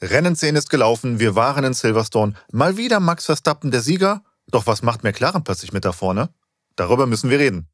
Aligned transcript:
Rennenszene 0.00 0.56
ist 0.56 0.70
gelaufen, 0.70 1.18
wir 1.18 1.34
waren 1.34 1.64
in 1.64 1.74
Silverstone. 1.74 2.34
Mal 2.52 2.76
wieder 2.76 3.00
Max 3.00 3.26
Verstappen 3.26 3.72
der 3.72 3.80
Sieger. 3.80 4.22
Doch 4.46 4.68
was 4.68 4.82
macht 4.82 5.02
McLaren 5.02 5.42
plötzlich 5.42 5.72
mit 5.72 5.84
da 5.84 5.90
vorne? 5.90 6.28
Darüber 6.76 7.06
müssen 7.06 7.30
wir 7.30 7.40
reden. 7.40 7.66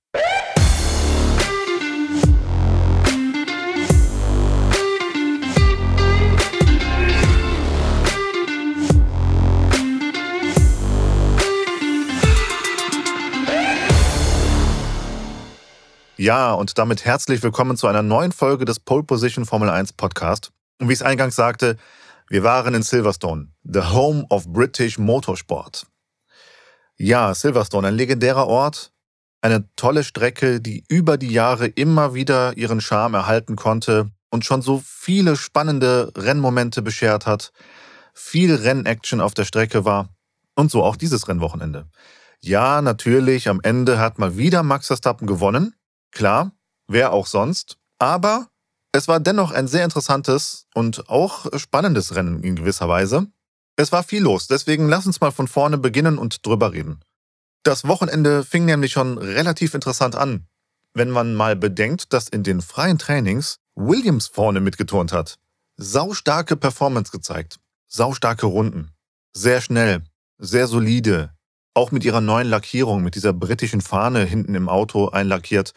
Ja, 16.17 16.55
und 16.55 16.79
damit 16.79 17.05
herzlich 17.05 17.43
willkommen 17.43 17.77
zu 17.77 17.87
einer 17.87 18.01
neuen 18.01 18.33
Folge 18.33 18.65
des 18.65 18.81
Pole 18.81 19.03
Position 19.03 19.45
Formel 19.45 19.69
1 19.69 19.93
Podcast. 19.93 20.53
Und 20.81 20.89
wie 20.89 20.95
ich 20.95 21.01
es 21.01 21.03
eingangs 21.05 21.37
sagte, 21.37 21.77
wir 22.29 22.43
waren 22.43 22.75
in 22.75 22.83
Silverstone, 22.83 23.53
the 23.63 23.81
home 23.81 24.25
of 24.31 24.49
British 24.49 24.99
Motorsport. 24.99 25.87
Ja, 26.97 27.35
Silverstone, 27.35 27.89
ein 27.89 27.95
legendärer 27.95 28.47
Ort, 28.47 28.93
eine 29.41 29.69
tolle 29.77 30.05
Strecke, 30.05 30.61
die 30.61 30.85
über 30.89 31.19
die 31.19 31.33
Jahre 31.33 31.67
immer 31.67 32.15
wieder 32.15 32.57
ihren 32.57 32.81
Charme 32.81 33.15
erhalten 33.15 33.57
konnte 33.57 34.11
und 34.31 34.45
schon 34.45 34.63
so 34.63 34.83
viele 34.85 35.37
spannende 35.37 36.13
Rennmomente 36.17 36.83
beschert 36.83 37.27
hat, 37.27 37.53
viel 38.15 38.55
Rennaction 38.55 39.21
auf 39.21 39.35
der 39.35 39.45
Strecke 39.45 39.85
war 39.85 40.09
und 40.55 40.71
so 40.71 40.83
auch 40.83 40.97
dieses 40.97 41.29
Rennwochenende. 41.29 41.89
Ja, 42.41 42.83
natürlich, 42.83 43.49
am 43.49 43.61
Ende 43.63 43.99
hat 43.99 44.19
mal 44.19 44.37
wieder 44.37 44.63
Max 44.63 44.87
Verstappen 44.87 45.27
gewonnen, 45.27 45.75
Klar, 46.15 46.53
wer 46.87 47.13
auch 47.13 47.27
sonst. 47.27 47.77
Aber 47.99 48.47
es 48.95 49.09
war 49.09 49.19
dennoch 49.19 49.51
ein 49.51 49.67
sehr 49.67 49.83
interessantes 49.85 50.69
und 50.73 51.09
auch 51.09 51.47
spannendes 51.59 52.15
Rennen 52.15 52.45
in 52.45 52.55
gewisser 52.55 52.89
Weise. 52.89 53.27
Es 53.75 53.91
war 53.91 54.05
viel 54.05 54.23
los, 54.23 54.47
deswegen 54.47 54.89
lass 54.89 55.05
uns 55.05 55.21
mal 55.21 55.33
von 55.33 55.49
vorne 55.49 55.79
beginnen 55.79 56.17
und 56.17 56.47
drüber 56.47 56.73
reden. 56.73 57.01
Das 57.65 57.89
Wochenende 57.89 58.45
fing 58.45 58.67
nämlich 58.67 58.93
schon 58.93 59.19
relativ 59.19 59.75
interessant 59.75 60.15
an, 60.15 60.47
wenn 60.93 61.11
man 61.11 61.35
mal 61.35 61.57
bedenkt, 61.57 62.13
dass 62.13 62.29
in 62.29 62.45
den 62.45 62.61
freien 62.61 62.97
Trainings 62.97 63.59
Williams 63.75 64.29
vorne 64.29 64.61
mitgeturnt 64.61 65.13
hat. 65.13 65.39
Saustarke 65.77 66.57
Performance 66.57 67.11
gezeigt, 67.11 67.59
saustarke 67.89 68.47
Runden, 68.47 68.93
sehr 69.33 69.61
schnell, 69.61 70.05
sehr 70.39 70.69
solide, 70.69 71.35
auch 71.75 71.91
mit 71.91 72.05
ihrer 72.05 72.21
neuen 72.21 72.47
Lackierung, 72.47 73.03
mit 73.03 73.17
dieser 73.17 73.33
britischen 73.33 73.81
Fahne 73.81 74.23
hinten 74.23 74.55
im 74.55 74.69
Auto 74.69 75.09
einlackiert. 75.09 75.73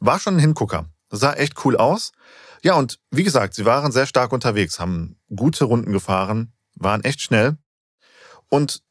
War 0.00 0.20
schon 0.20 0.34
ein 0.36 0.40
Hingucker. 0.40 0.90
Sah 1.10 1.34
echt 1.34 1.64
cool 1.64 1.76
aus. 1.76 2.12
Ja, 2.62 2.74
und 2.74 2.98
wie 3.10 3.22
gesagt, 3.22 3.54
sie 3.54 3.64
waren 3.64 3.92
sehr 3.92 4.06
stark 4.06 4.32
unterwegs, 4.32 4.80
haben 4.80 5.18
gute 5.34 5.64
Runden 5.64 5.92
gefahren, 5.92 6.52
waren 6.74 7.04
echt 7.04 7.20
schnell. 7.20 7.56
Und 8.48 8.82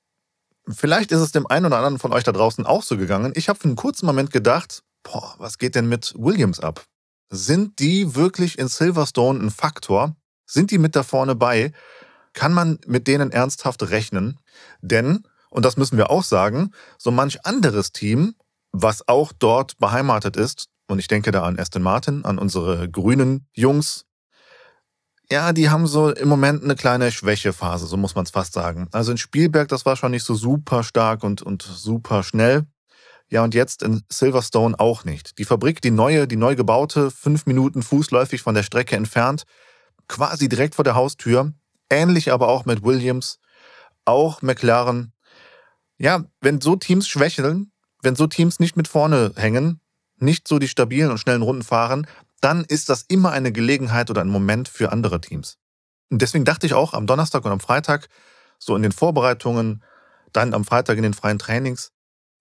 vielleicht 0.68 1.12
ist 1.12 1.20
es 1.20 1.32
dem 1.32 1.48
einen 1.48 1.66
oder 1.66 1.78
anderen 1.78 2.00
von 2.00 2.14
euch 2.14 2.24
da 2.24 2.32
draußen 2.32 2.66
auch 2.66 2.84
so 2.84 2.98
gegangen. 2.98 3.34
Ich 3.36 3.50
habe 3.50 3.60
für 3.60 3.68
einen 3.68 3.76
kurzen 3.76 4.06
Moment 4.06 4.32
gedacht, 4.32 4.84
boah, 5.04 5.36
was 5.38 5.58
geht 5.58 5.76
denn 5.76 5.90
mit 5.90 6.14
Williams 6.18 6.60
ab? 6.60 6.86
Sind 7.30 7.80
die 7.80 8.16
wirklich 8.16 8.58
in 8.58 8.68
Silverstone 8.68 9.40
ein 9.40 9.52
Faktor? 9.52 10.16
Sind 10.46 10.72
die 10.72 10.78
mit 10.78 10.96
da 10.96 11.04
vorne 11.04 11.36
bei? 11.36 11.74
Kann 12.34 12.54
man 12.54 12.80
mit 12.86 13.08
denen 13.08 13.32
ernsthaft 13.32 13.90
rechnen? 13.90 14.40
Denn 14.82 15.26
und 15.56 15.64
das 15.64 15.78
müssen 15.78 15.98
wir 15.98 16.10
auch 16.10 16.26
sagen, 16.26 16.72
so 16.98 17.12
manch 17.12 17.46
anderes 17.46 17.94
Team, 17.94 18.36
was 18.74 19.08
auch 19.08 19.32
dort 19.32 19.78
beheimatet 19.78 20.36
ist, 20.36 20.68
und 20.88 21.00
ich 21.00 21.08
denke 21.08 21.32
da 21.32 21.44
an 21.44 21.60
Aston 21.60 21.82
Martin, 21.82 22.26
an 22.26 22.38
unsere 22.38 22.90
grünen 22.90 23.48
Jungs, 23.54 24.06
ja, 25.32 25.54
die 25.54 25.70
haben 25.70 25.88
so 25.88 26.12
im 26.12 26.28
Moment 26.28 26.64
eine 26.64 26.76
kleine 26.76 27.12
Schwächephase, 27.12 27.88
so 27.88 27.98
muss 27.98 28.16
man 28.16 28.26
es 28.26 28.32
fast 28.32 28.54
sagen. 28.54 28.88
Also 28.92 29.12
in 29.12 29.18
Spielberg, 29.18 29.68
das 29.70 29.86
war 29.86 29.96
schon 29.96 30.12
nicht 30.12 30.24
so 30.24 30.36
super 30.36 30.84
stark 30.84 31.24
und, 31.24 31.42
und 31.42 31.64
super 31.64 32.24
schnell. 32.24 32.66
Ja, 33.28 33.44
und 33.44 33.56
jetzt 33.56 33.82
in 33.82 34.04
Silverstone 34.12 34.80
auch 34.80 35.04
nicht. 35.04 35.40
Die 35.40 35.46
Fabrik, 35.46 35.82
die 35.82 35.90
neue, 35.90 36.28
die 36.28 36.36
neu 36.36 36.56
gebaute, 36.56 37.10
fünf 37.10 37.48
Minuten 37.48 37.82
fußläufig 37.82 38.44
von 38.44 38.54
der 38.54 38.62
Strecke 38.62 38.96
entfernt, 38.96 39.46
quasi 40.08 40.48
direkt 40.48 40.76
vor 40.76 40.84
der 40.84 40.94
Haustür. 40.94 41.54
Ähnlich 41.90 42.32
aber 42.32 42.48
auch 42.48 42.66
mit 42.66 42.84
Williams, 42.84 43.40
auch 44.06 44.44
McLaren, 44.44 45.12
ja, 45.98 46.26
wenn 46.42 46.62
so 46.62 46.76
Teams 46.76 47.08
schwächeln, 47.08 47.72
wenn 48.04 48.16
so 48.16 48.28
Teams 48.28 48.60
nicht 48.60 48.76
mit 48.76 48.88
vorne 48.88 49.34
hängen, 49.36 49.80
nicht 50.18 50.48
so 50.48 50.60
die 50.60 50.68
stabilen 50.68 51.12
und 51.12 51.18
schnellen 51.18 51.42
Runden 51.42 51.64
fahren, 51.64 52.08
dann 52.42 52.64
ist 52.64 52.90
das 52.90 53.04
immer 53.08 53.32
eine 53.32 53.52
Gelegenheit 53.52 54.10
oder 54.10 54.22
ein 54.22 54.30
Moment 54.30 54.68
für 54.68 54.92
andere 54.92 55.22
Teams. 55.22 55.58
Und 56.10 56.22
deswegen 56.22 56.46
dachte 56.46 56.66
ich 56.66 56.74
auch 56.74 56.94
am 56.94 57.08
Donnerstag 57.08 57.44
und 57.46 57.52
am 57.52 57.60
Freitag, 57.60 58.08
so 58.60 58.76
in 58.76 58.84
den 58.84 58.92
Vorbereitungen, 58.92 59.84
dann 60.32 60.54
am 60.54 60.66
Freitag 60.66 60.98
in 60.98 61.04
den 61.04 61.14
freien 61.14 61.40
Trainings, 61.40 61.92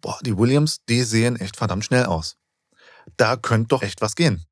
boah, 0.00 0.18
die 0.22 0.36
Williams, 0.36 0.84
die 0.88 1.02
sehen 1.02 1.36
echt 1.36 1.56
verdammt 1.56 1.84
schnell 1.84 2.04
aus. 2.04 2.36
Da 3.16 3.36
könnte 3.36 3.68
doch 3.68 3.82
echt 3.82 4.00
was 4.00 4.14
gehen. 4.14 4.44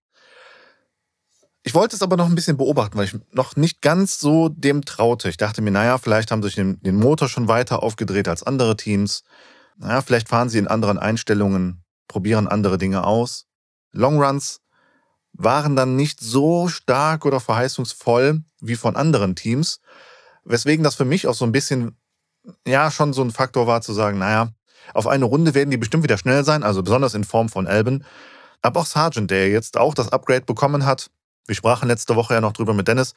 Ich 1.65 1.75
wollte 1.75 1.95
es 1.95 2.03
aber 2.03 2.17
noch 2.17 2.27
ein 2.27 2.35
bisschen 2.35 2.57
beobachten, 2.57 2.99
weil 2.99 3.05
ich 3.05 3.17
noch 3.31 3.55
nicht 3.55 3.83
ganz 3.83 4.19
so 4.19 4.49
dem 4.49 4.85
traute. 4.85 5.29
Ich 5.29 5.37
dachte 5.37 5.63
mir, 5.63 5.71
naja, 5.71 5.99
vielleicht 5.99 6.31
haben 6.31 6.43
sich 6.43 6.57
den, 6.57 6.97
Motor 6.97 7.29
schon 7.29 7.47
weiter 7.47 7.83
aufgedreht 7.83 8.27
als 8.27 8.43
andere 8.43 8.77
Teams. 8.77 9.23
Naja, 9.77 10.03
vielleicht 10.03 10.29
fahren 10.29 10.49
sie 10.49 10.59
in 10.59 10.67
anderen 10.67 10.99
Einstellungen, 10.99 11.82
probieren 12.13 12.47
andere 12.47 12.77
Dinge 12.77 13.05
aus. 13.05 13.47
Longruns 13.93 14.61
waren 15.33 15.77
dann 15.77 15.97
nicht 15.97 16.21
so 16.21 16.69
stark 16.69 17.25
oder 17.25 17.41
verheißungsvoll 17.41 18.43
wie 18.61 18.77
von 18.77 18.97
anderen 18.97 19.35
Teams, 19.35 19.81
weswegen 20.45 20.85
das 20.85 20.95
für 20.95 21.07
mich 21.07 21.27
auch 21.27 21.35
so 21.35 21.47
ein 21.47 21.53
bisschen, 21.53 21.97
ja, 22.67 22.91
schon 22.91 23.15
so 23.15 23.23
ein 23.23 23.31
Faktor 23.31 23.67
war 23.67 23.81
zu 23.81 23.95
sagen, 23.95 24.19
naja, 24.19 24.51
auf 24.93 25.07
eine 25.07 25.25
Runde 25.25 25.55
werden 25.55 25.71
die 25.71 25.79
bestimmt 25.79 26.03
wieder 26.03 26.19
schnell 26.19 26.45
sein, 26.45 26.63
also 26.63 26.83
besonders 26.83 27.15
in 27.15 27.25
Form 27.25 27.49
von 27.49 27.67
Alben. 27.67 28.05
Aber 28.61 28.81
auch 28.81 28.87
Sargent, 28.87 29.31
der 29.31 29.49
jetzt 29.49 29.79
auch 29.79 29.95
das 29.95 30.13
Upgrade 30.13 30.45
bekommen 30.45 30.85
hat, 30.85 31.11
wir 31.47 31.55
sprachen 31.55 31.89
letzte 31.89 32.15
Woche 32.15 32.35
ja 32.35 32.41
noch 32.43 32.53
drüber 32.53 32.75
mit 32.75 32.89
Dennis. 32.89 33.15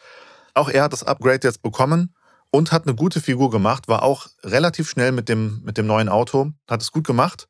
Auch 0.53 0.69
er 0.69 0.84
hat 0.84 0.94
das 0.94 1.03
Upgrade 1.03 1.45
jetzt 1.45 1.61
bekommen 1.61 2.16
und 2.50 2.72
hat 2.72 2.88
eine 2.88 2.95
gute 2.95 3.19
Figur 3.19 3.50
gemacht, 3.50 3.89
war 3.89 4.03
auch 4.03 4.28
relativ 4.44 4.89
schnell 4.89 5.11
mit 5.11 5.28
dem, 5.28 5.61
mit 5.63 5.78
dem 5.78 5.85
neuen 5.85 6.07
Auto, 6.07 6.51
hat 6.69 6.81
es 6.81 6.94
gut 6.94 7.05
gemacht. 7.05 7.47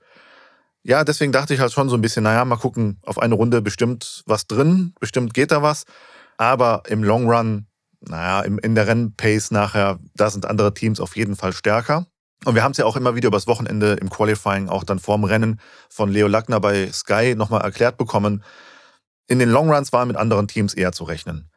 Ja, 0.87 1.03
deswegen 1.03 1.31
dachte 1.31 1.51
ich 1.55 1.59
halt 1.59 1.71
schon 1.71 1.89
so 1.89 1.97
ein 1.97 2.01
bisschen, 2.01 2.21
naja, 2.21 2.45
mal 2.45 2.57
gucken, 2.57 2.99
auf 3.01 3.17
eine 3.17 3.33
Runde 3.33 3.63
bestimmt 3.63 4.21
was 4.27 4.45
drin, 4.45 4.93
bestimmt 4.99 5.33
geht 5.33 5.51
da 5.51 5.63
was. 5.63 5.85
Aber 6.37 6.83
im 6.87 7.03
Long 7.03 7.27
Run, 7.27 7.65
naja, 8.01 8.41
in 8.41 8.75
der 8.75 8.85
Rennpace 8.85 9.49
nachher, 9.49 9.97
da 10.13 10.29
sind 10.29 10.45
andere 10.45 10.75
Teams 10.75 10.99
auf 10.99 11.15
jeden 11.15 11.35
Fall 11.35 11.53
stärker. 11.53 12.05
Und 12.45 12.53
wir 12.53 12.63
haben 12.63 12.73
es 12.73 12.77
ja 12.77 12.85
auch 12.85 12.95
immer 12.97 13.15
wieder 13.15 13.29
übers 13.29 13.47
Wochenende 13.47 13.93
im 13.93 14.11
Qualifying, 14.11 14.69
auch 14.69 14.83
dann 14.83 14.99
vorm 14.99 15.23
Rennen 15.23 15.59
von 15.89 16.11
Leo 16.11 16.27
Lackner 16.27 16.59
bei 16.59 16.91
Sky 16.91 17.33
nochmal 17.35 17.61
erklärt 17.61 17.97
bekommen, 17.97 18.43
in 19.25 19.39
den 19.39 19.49
Longruns 19.49 19.91
war 19.91 20.05
mit 20.05 20.17
anderen 20.17 20.47
Teams 20.47 20.75
eher 20.75 20.91
zu 20.91 21.05
rechnen. 21.05 21.49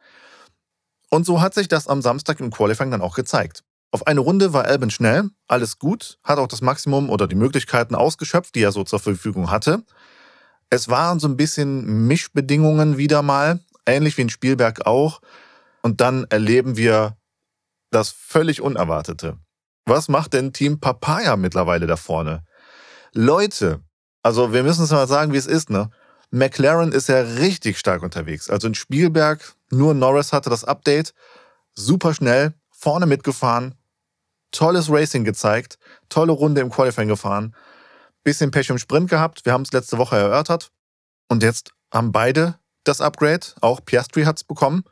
Und 1.11 1.27
so 1.27 1.39
hat 1.39 1.53
sich 1.53 1.67
das 1.67 1.87
am 1.87 2.01
Samstag 2.01 2.39
im 2.39 2.49
Qualifying 2.49 2.89
dann 2.89 3.01
auch 3.01 3.13
gezeigt. 3.13 3.63
Auf 3.91 4.05
eine 4.05 4.19
Runde 4.19 4.53
war 4.53 4.65
Albin 4.65 4.91
schnell, 4.91 5.29
alles 5.47 5.79
gut, 5.79 6.19
hat 6.23 6.37
auch 6.37 6.47
das 6.47 6.61
Maximum 6.61 7.09
oder 7.09 7.27
die 7.27 7.35
Möglichkeiten 7.35 7.95
ausgeschöpft, 7.95 8.53
die 8.53 8.61
er 8.61 8.71
so 8.71 8.83
zur 8.83 8.99
Verfügung 8.99 9.49
hatte. 9.49 9.83
Es 10.69 10.89
waren 10.89 11.19
so 11.19 11.27
ein 11.27 11.37
bisschen 11.37 12.07
Mischbedingungen 12.07 12.97
wieder 12.97 13.23
mal, 13.23 13.59
ähnlich 13.87 14.17
wie 14.17 14.21
in 14.21 14.29
Spielberg 14.29 14.85
auch. 14.85 15.21
Und 15.81 16.01
dann 16.01 16.25
erleben 16.29 16.77
wir 16.77 17.17
das 17.89 18.11
völlig 18.11 18.61
Unerwartete. 18.61 19.37
Was 19.85 20.07
macht 20.07 20.33
denn 20.33 20.53
Team 20.53 20.79
Papaya 20.79 21.35
mittlerweile 21.35 21.87
da 21.87 21.95
vorne? 21.95 22.43
Leute, 23.13 23.79
also 24.21 24.53
wir 24.53 24.61
müssen 24.61 24.83
es 24.83 24.91
mal 24.91 25.07
sagen, 25.07 25.33
wie 25.33 25.37
es 25.37 25.47
ist, 25.47 25.71
ne? 25.71 25.89
McLaren 26.29 26.91
ist 26.91 27.09
ja 27.09 27.21
richtig 27.21 27.79
stark 27.79 28.03
unterwegs. 28.03 28.51
Also 28.51 28.67
in 28.67 28.75
Spielberg, 28.75 29.55
nur 29.71 29.95
Norris 29.95 30.31
hatte 30.31 30.51
das 30.51 30.63
Update, 30.63 31.15
super 31.73 32.13
schnell, 32.13 32.53
vorne 32.69 33.07
mitgefahren, 33.07 33.73
tolles 34.51 34.89
Racing 34.89 35.23
gezeigt, 35.23 35.77
tolle 36.09 36.31
Runde 36.31 36.61
im 36.61 36.69
Qualifying 36.69 37.07
gefahren, 37.07 37.55
bisschen 38.23 38.51
Pech 38.51 38.69
im 38.69 38.77
Sprint 38.77 39.09
gehabt, 39.09 39.45
wir 39.45 39.53
haben 39.53 39.63
es 39.63 39.71
letzte 39.71 39.97
Woche 39.97 40.17
erörtert 40.17 40.71
und 41.29 41.43
jetzt 41.43 41.71
haben 41.93 42.11
beide 42.11 42.59
das 42.83 43.01
Upgrade, 43.01 43.47
auch 43.61 43.83
Piastri 43.83 44.23
hat 44.23 44.37
es 44.37 44.43
bekommen 44.43 44.83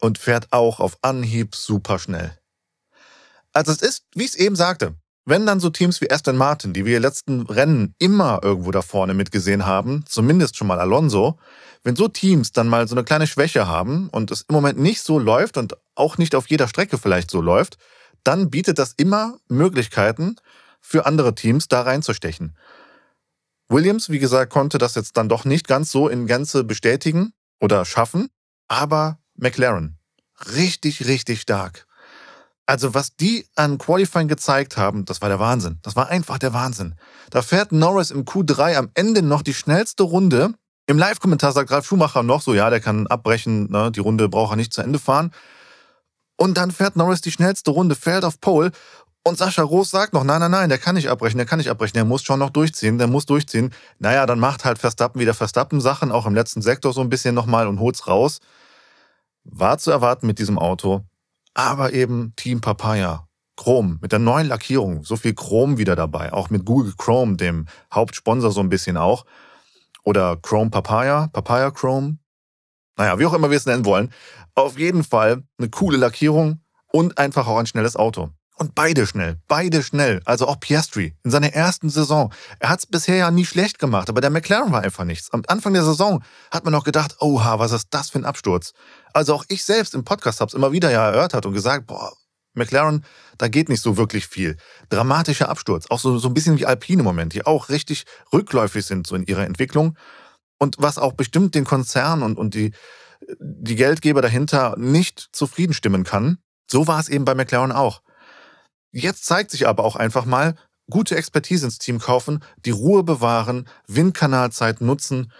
und 0.00 0.18
fährt 0.18 0.52
auch 0.52 0.80
auf 0.80 0.98
Anhieb 1.02 1.54
super 1.54 1.98
schnell. 1.98 2.38
Also 3.52 3.72
es 3.72 3.82
ist, 3.82 4.04
wie 4.14 4.24
ich 4.24 4.30
es 4.30 4.36
eben 4.36 4.56
sagte, 4.56 4.94
wenn 5.24 5.44
dann 5.44 5.60
so 5.60 5.68
Teams 5.68 6.00
wie 6.00 6.10
Aston 6.10 6.36
Martin, 6.36 6.72
die 6.72 6.86
wir 6.86 6.96
in 6.96 7.02
letzten 7.02 7.42
Rennen 7.42 7.94
immer 7.98 8.40
irgendwo 8.42 8.70
da 8.70 8.80
vorne 8.80 9.12
mitgesehen 9.12 9.66
haben, 9.66 10.04
zumindest 10.06 10.56
schon 10.56 10.66
mal 10.66 10.80
Alonso, 10.80 11.38
wenn 11.82 11.96
so 11.96 12.08
Teams 12.08 12.52
dann 12.52 12.68
mal 12.68 12.88
so 12.88 12.94
eine 12.94 13.04
kleine 13.04 13.26
Schwäche 13.26 13.66
haben 13.66 14.08
und 14.08 14.30
es 14.30 14.42
im 14.42 14.54
Moment 14.54 14.78
nicht 14.78 15.02
so 15.02 15.18
läuft 15.18 15.56
und 15.56 15.76
auch 15.94 16.16
nicht 16.16 16.34
auf 16.34 16.48
jeder 16.48 16.66
Strecke 16.66 16.96
vielleicht 16.96 17.30
so 17.30 17.42
läuft, 17.42 17.76
dann 18.28 18.50
bietet 18.50 18.78
das 18.78 18.92
immer 18.98 19.38
Möglichkeiten 19.48 20.36
für 20.82 21.06
andere 21.06 21.34
Teams 21.34 21.66
da 21.66 21.80
reinzustechen. 21.80 22.54
Williams, 23.70 24.10
wie 24.10 24.18
gesagt, 24.18 24.52
konnte 24.52 24.76
das 24.76 24.94
jetzt 24.96 25.16
dann 25.16 25.30
doch 25.30 25.46
nicht 25.46 25.66
ganz 25.66 25.90
so 25.90 26.08
in 26.08 26.26
Gänze 26.26 26.62
bestätigen 26.62 27.32
oder 27.58 27.86
schaffen, 27.86 28.28
aber 28.68 29.18
McLaren 29.34 29.96
Richtig, 30.54 31.06
richtig 31.06 31.40
stark. 31.40 31.86
Also 32.66 32.92
was 32.92 33.16
die 33.16 33.46
an 33.56 33.78
Qualifying 33.78 34.28
gezeigt 34.28 34.76
haben, 34.76 35.06
das 35.06 35.22
war 35.22 35.30
der 35.30 35.40
Wahnsinn. 35.40 35.78
Das 35.80 35.96
war 35.96 36.08
einfach 36.08 36.36
der 36.36 36.52
Wahnsinn. 36.52 36.96
Da 37.30 37.40
fährt 37.40 37.72
Norris 37.72 38.10
im 38.10 38.26
Q3 38.26 38.76
am 38.76 38.90
Ende 38.92 39.22
noch 39.22 39.40
die 39.40 39.54
schnellste 39.54 40.02
Runde. 40.02 40.52
Im 40.86 40.98
Live-Kommentar 40.98 41.52
sagt 41.52 41.70
Ralf 41.70 41.86
Schumacher 41.86 42.22
noch 42.22 42.42
so, 42.42 42.52
ja, 42.52 42.68
der 42.68 42.80
kann 42.80 43.06
abbrechen, 43.06 43.70
ne, 43.70 43.90
die 43.90 44.00
Runde 44.00 44.28
braucht 44.28 44.52
er 44.52 44.56
nicht 44.56 44.74
zu 44.74 44.82
Ende 44.82 44.98
fahren. 44.98 45.32
Und 46.38 46.56
dann 46.56 46.70
fährt 46.70 46.96
Norris 46.96 47.20
die 47.20 47.32
schnellste 47.32 47.70
Runde, 47.70 47.94
fährt 47.94 48.24
auf 48.24 48.40
Pole 48.40 48.70
und 49.24 49.36
Sascha 49.36 49.62
Roos 49.62 49.90
sagt 49.90 50.14
noch, 50.14 50.24
nein, 50.24 50.40
nein, 50.40 50.50
nein, 50.50 50.68
der 50.70 50.78
kann 50.78 50.94
nicht 50.94 51.10
abbrechen, 51.10 51.36
der 51.36 51.46
kann 51.46 51.58
nicht 51.58 51.68
abbrechen, 51.68 51.94
der 51.94 52.06
muss 52.06 52.22
schon 52.22 52.38
noch 52.38 52.50
durchziehen, 52.50 52.96
der 52.96 53.08
muss 53.08 53.26
durchziehen. 53.26 53.74
Naja, 53.98 54.24
dann 54.24 54.38
macht 54.38 54.64
halt 54.64 54.78
Verstappen 54.78 55.20
wieder 55.20 55.34
Verstappen-Sachen, 55.34 56.10
auch 56.10 56.24
im 56.24 56.34
letzten 56.34 56.62
Sektor 56.62 56.94
so 56.94 57.02
ein 57.02 57.10
bisschen 57.10 57.34
nochmal 57.34 57.66
und 57.66 57.80
holt's 57.80 58.06
raus. 58.06 58.40
War 59.44 59.76
zu 59.76 59.90
erwarten 59.90 60.26
mit 60.26 60.38
diesem 60.38 60.58
Auto 60.58 61.04
aber 61.58 61.92
eben 61.92 62.34
Team 62.36 62.60
Papaya. 62.60 63.24
Chrome 63.56 63.98
mit 64.00 64.12
der 64.12 64.20
neuen 64.20 64.46
Lackierung, 64.46 65.02
so 65.02 65.16
viel 65.16 65.34
Chrome 65.34 65.78
wieder 65.78 65.96
dabei, 65.96 66.32
auch 66.32 66.48
mit 66.48 66.64
Google 66.64 66.94
Chrome, 66.96 67.34
dem 67.34 67.66
Hauptsponsor 67.92 68.52
so 68.52 68.60
ein 68.60 68.68
bisschen 68.68 68.96
auch. 68.96 69.26
Oder 70.04 70.36
Chrome 70.36 70.70
Papaya, 70.70 71.26
Papaya 71.32 71.72
Chrome. 71.72 72.18
Naja, 72.98 73.18
wie 73.18 73.26
auch 73.26 73.32
immer 73.32 73.50
wir 73.50 73.56
es 73.56 73.66
nennen 73.66 73.84
wollen. 73.84 74.12
Auf 74.54 74.78
jeden 74.78 75.04
Fall 75.04 75.44
eine 75.56 75.70
coole 75.70 75.96
Lackierung 75.96 76.60
und 76.92 77.16
einfach 77.16 77.46
auch 77.46 77.58
ein 77.58 77.66
schnelles 77.66 77.96
Auto. 77.96 78.30
Und 78.56 78.74
beide 78.74 79.06
schnell, 79.06 79.38
beide 79.46 79.84
schnell. 79.84 80.20
Also 80.24 80.48
auch 80.48 80.58
Piastri 80.58 81.16
in 81.22 81.30
seiner 81.30 81.52
ersten 81.54 81.90
Saison. 81.90 82.34
Er 82.58 82.70
hat 82.70 82.80
es 82.80 82.86
bisher 82.86 83.14
ja 83.14 83.30
nie 83.30 83.44
schlecht 83.44 83.78
gemacht, 83.78 84.08
aber 84.08 84.20
der 84.20 84.30
McLaren 84.30 84.72
war 84.72 84.82
einfach 84.82 85.04
nichts. 85.04 85.32
Am 85.32 85.44
Anfang 85.46 85.74
der 85.74 85.84
Saison 85.84 86.24
hat 86.50 86.64
man 86.64 86.72
noch 86.72 86.82
gedacht, 86.82 87.16
oha, 87.20 87.60
was 87.60 87.70
ist 87.70 87.86
das 87.90 88.10
für 88.10 88.18
ein 88.18 88.24
Absturz? 88.24 88.72
Also 89.12 89.34
auch 89.34 89.44
ich 89.46 89.62
selbst 89.62 89.94
im 89.94 90.04
Podcast 90.04 90.40
habe 90.40 90.48
es 90.48 90.54
immer 90.54 90.72
wieder 90.72 90.90
ja 90.90 91.08
erörtert 91.08 91.46
und 91.46 91.52
gesagt, 91.52 91.86
boah, 91.86 92.12
McLaren, 92.54 93.04
da 93.38 93.46
geht 93.46 93.68
nicht 93.68 93.80
so 93.80 93.96
wirklich 93.96 94.26
viel. 94.26 94.56
Dramatischer 94.88 95.48
Absturz. 95.48 95.86
Auch 95.88 96.00
so, 96.00 96.18
so 96.18 96.26
ein 96.26 96.34
bisschen 96.34 96.58
wie 96.58 96.66
Alpine 96.66 97.00
im 97.00 97.04
Moment, 97.04 97.34
die 97.34 97.46
auch 97.46 97.68
richtig 97.68 98.06
rückläufig 98.32 98.84
sind 98.84 99.06
so 99.06 99.14
in 99.14 99.22
ihrer 99.22 99.46
Entwicklung. 99.46 99.96
Und 100.58 100.76
was 100.78 100.98
auch 100.98 101.12
bestimmt 101.12 101.54
den 101.54 101.64
Konzern 101.64 102.22
und, 102.22 102.36
und 102.36 102.54
die, 102.54 102.72
die 103.38 103.76
Geldgeber 103.76 104.22
dahinter 104.22 104.74
nicht 104.76 105.28
zufrieden 105.32 105.72
stimmen 105.72 106.04
kann. 106.04 106.38
So 106.70 106.86
war 106.86 107.00
es 107.00 107.08
eben 107.08 107.24
bei 107.24 107.34
McLaren 107.34 107.72
auch. 107.72 108.02
Jetzt 108.90 109.26
zeigt 109.26 109.50
sich 109.50 109.68
aber 109.68 109.84
auch 109.84 109.96
einfach 109.96 110.24
mal, 110.24 110.54
gute 110.90 111.16
Expertise 111.16 111.66
ins 111.66 111.78
Team 111.78 111.98
kaufen, 111.98 112.42
die 112.64 112.70
Ruhe 112.70 113.02
bewahren, 113.02 113.68
Windkanalzeit 113.86 114.80
nutzen, 114.80 115.32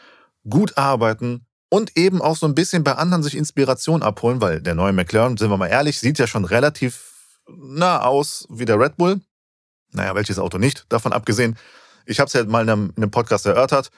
gut 0.48 0.76
arbeiten 0.76 1.46
und 1.70 1.96
eben 1.96 2.22
auch 2.22 2.36
so 2.36 2.46
ein 2.46 2.54
bisschen 2.54 2.84
bei 2.84 2.92
anderen 2.92 3.22
sich 3.22 3.36
Inspiration 3.36 4.02
abholen, 4.02 4.40
weil 4.40 4.60
der 4.60 4.74
neue 4.74 4.92
McLaren, 4.92 5.36
sind 5.36 5.50
wir 5.50 5.56
mal 5.56 5.68
ehrlich, 5.68 5.98
sieht 5.98 6.18
ja 6.18 6.26
schon 6.26 6.44
relativ 6.44 7.40
nah 7.46 8.02
aus 8.02 8.46
wie 8.50 8.64
der 8.64 8.78
Red 8.78 8.96
Bull. 8.96 9.20
Naja, 9.92 10.14
welches 10.14 10.38
Auto 10.38 10.58
nicht, 10.58 10.84
davon 10.90 11.12
abgesehen. 11.12 11.56
Ich 12.04 12.20
habe 12.20 12.28
es 12.28 12.34
ja 12.34 12.44
mal 12.44 12.62
in 12.62 12.70
einem, 12.70 12.92
in 12.96 13.02
einem 13.02 13.10
Podcast 13.10 13.46
erörtert. 13.46 13.90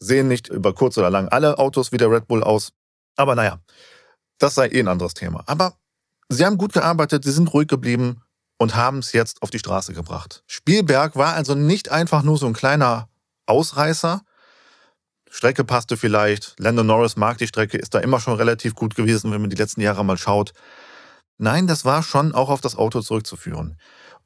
Sehen 0.00 0.28
nicht 0.28 0.48
über 0.48 0.74
kurz 0.74 0.96
oder 0.98 1.10
lang 1.10 1.28
alle 1.28 1.58
Autos 1.58 1.92
wie 1.92 1.96
der 1.96 2.10
Red 2.10 2.28
Bull 2.28 2.42
aus. 2.42 2.72
Aber 3.16 3.34
naja, 3.34 3.60
das 4.38 4.54
sei 4.54 4.68
eh 4.68 4.80
ein 4.80 4.88
anderes 4.88 5.14
Thema. 5.14 5.42
Aber 5.46 5.74
sie 6.28 6.44
haben 6.44 6.58
gut 6.58 6.72
gearbeitet, 6.72 7.24
sie 7.24 7.32
sind 7.32 7.52
ruhig 7.52 7.68
geblieben 7.68 8.22
und 8.58 8.76
haben 8.76 8.98
es 8.98 9.12
jetzt 9.12 9.42
auf 9.42 9.50
die 9.50 9.58
Straße 9.58 9.92
gebracht. 9.94 10.42
Spielberg 10.46 11.16
war 11.16 11.34
also 11.34 11.54
nicht 11.54 11.90
einfach 11.90 12.22
nur 12.22 12.38
so 12.38 12.46
ein 12.46 12.52
kleiner 12.52 13.08
Ausreißer, 13.46 14.22
Strecke 15.30 15.64
passte 15.64 15.96
vielleicht. 15.96 16.54
Lando 16.58 16.82
Norris 16.82 17.16
mag 17.16 17.38
die 17.38 17.46
Strecke, 17.46 17.78
ist 17.78 17.94
da 17.94 17.98
immer 17.98 18.20
schon 18.20 18.34
relativ 18.34 18.74
gut 18.74 18.94
gewesen, 18.94 19.30
wenn 19.30 19.40
man 19.40 19.50
die 19.50 19.56
letzten 19.56 19.80
Jahre 19.80 20.04
mal 20.04 20.16
schaut. 20.16 20.52
Nein, 21.38 21.66
das 21.66 21.84
war 21.84 22.02
schon 22.02 22.34
auch 22.34 22.48
auf 22.48 22.60
das 22.60 22.76
Auto 22.76 23.00
zurückzuführen. 23.00 23.76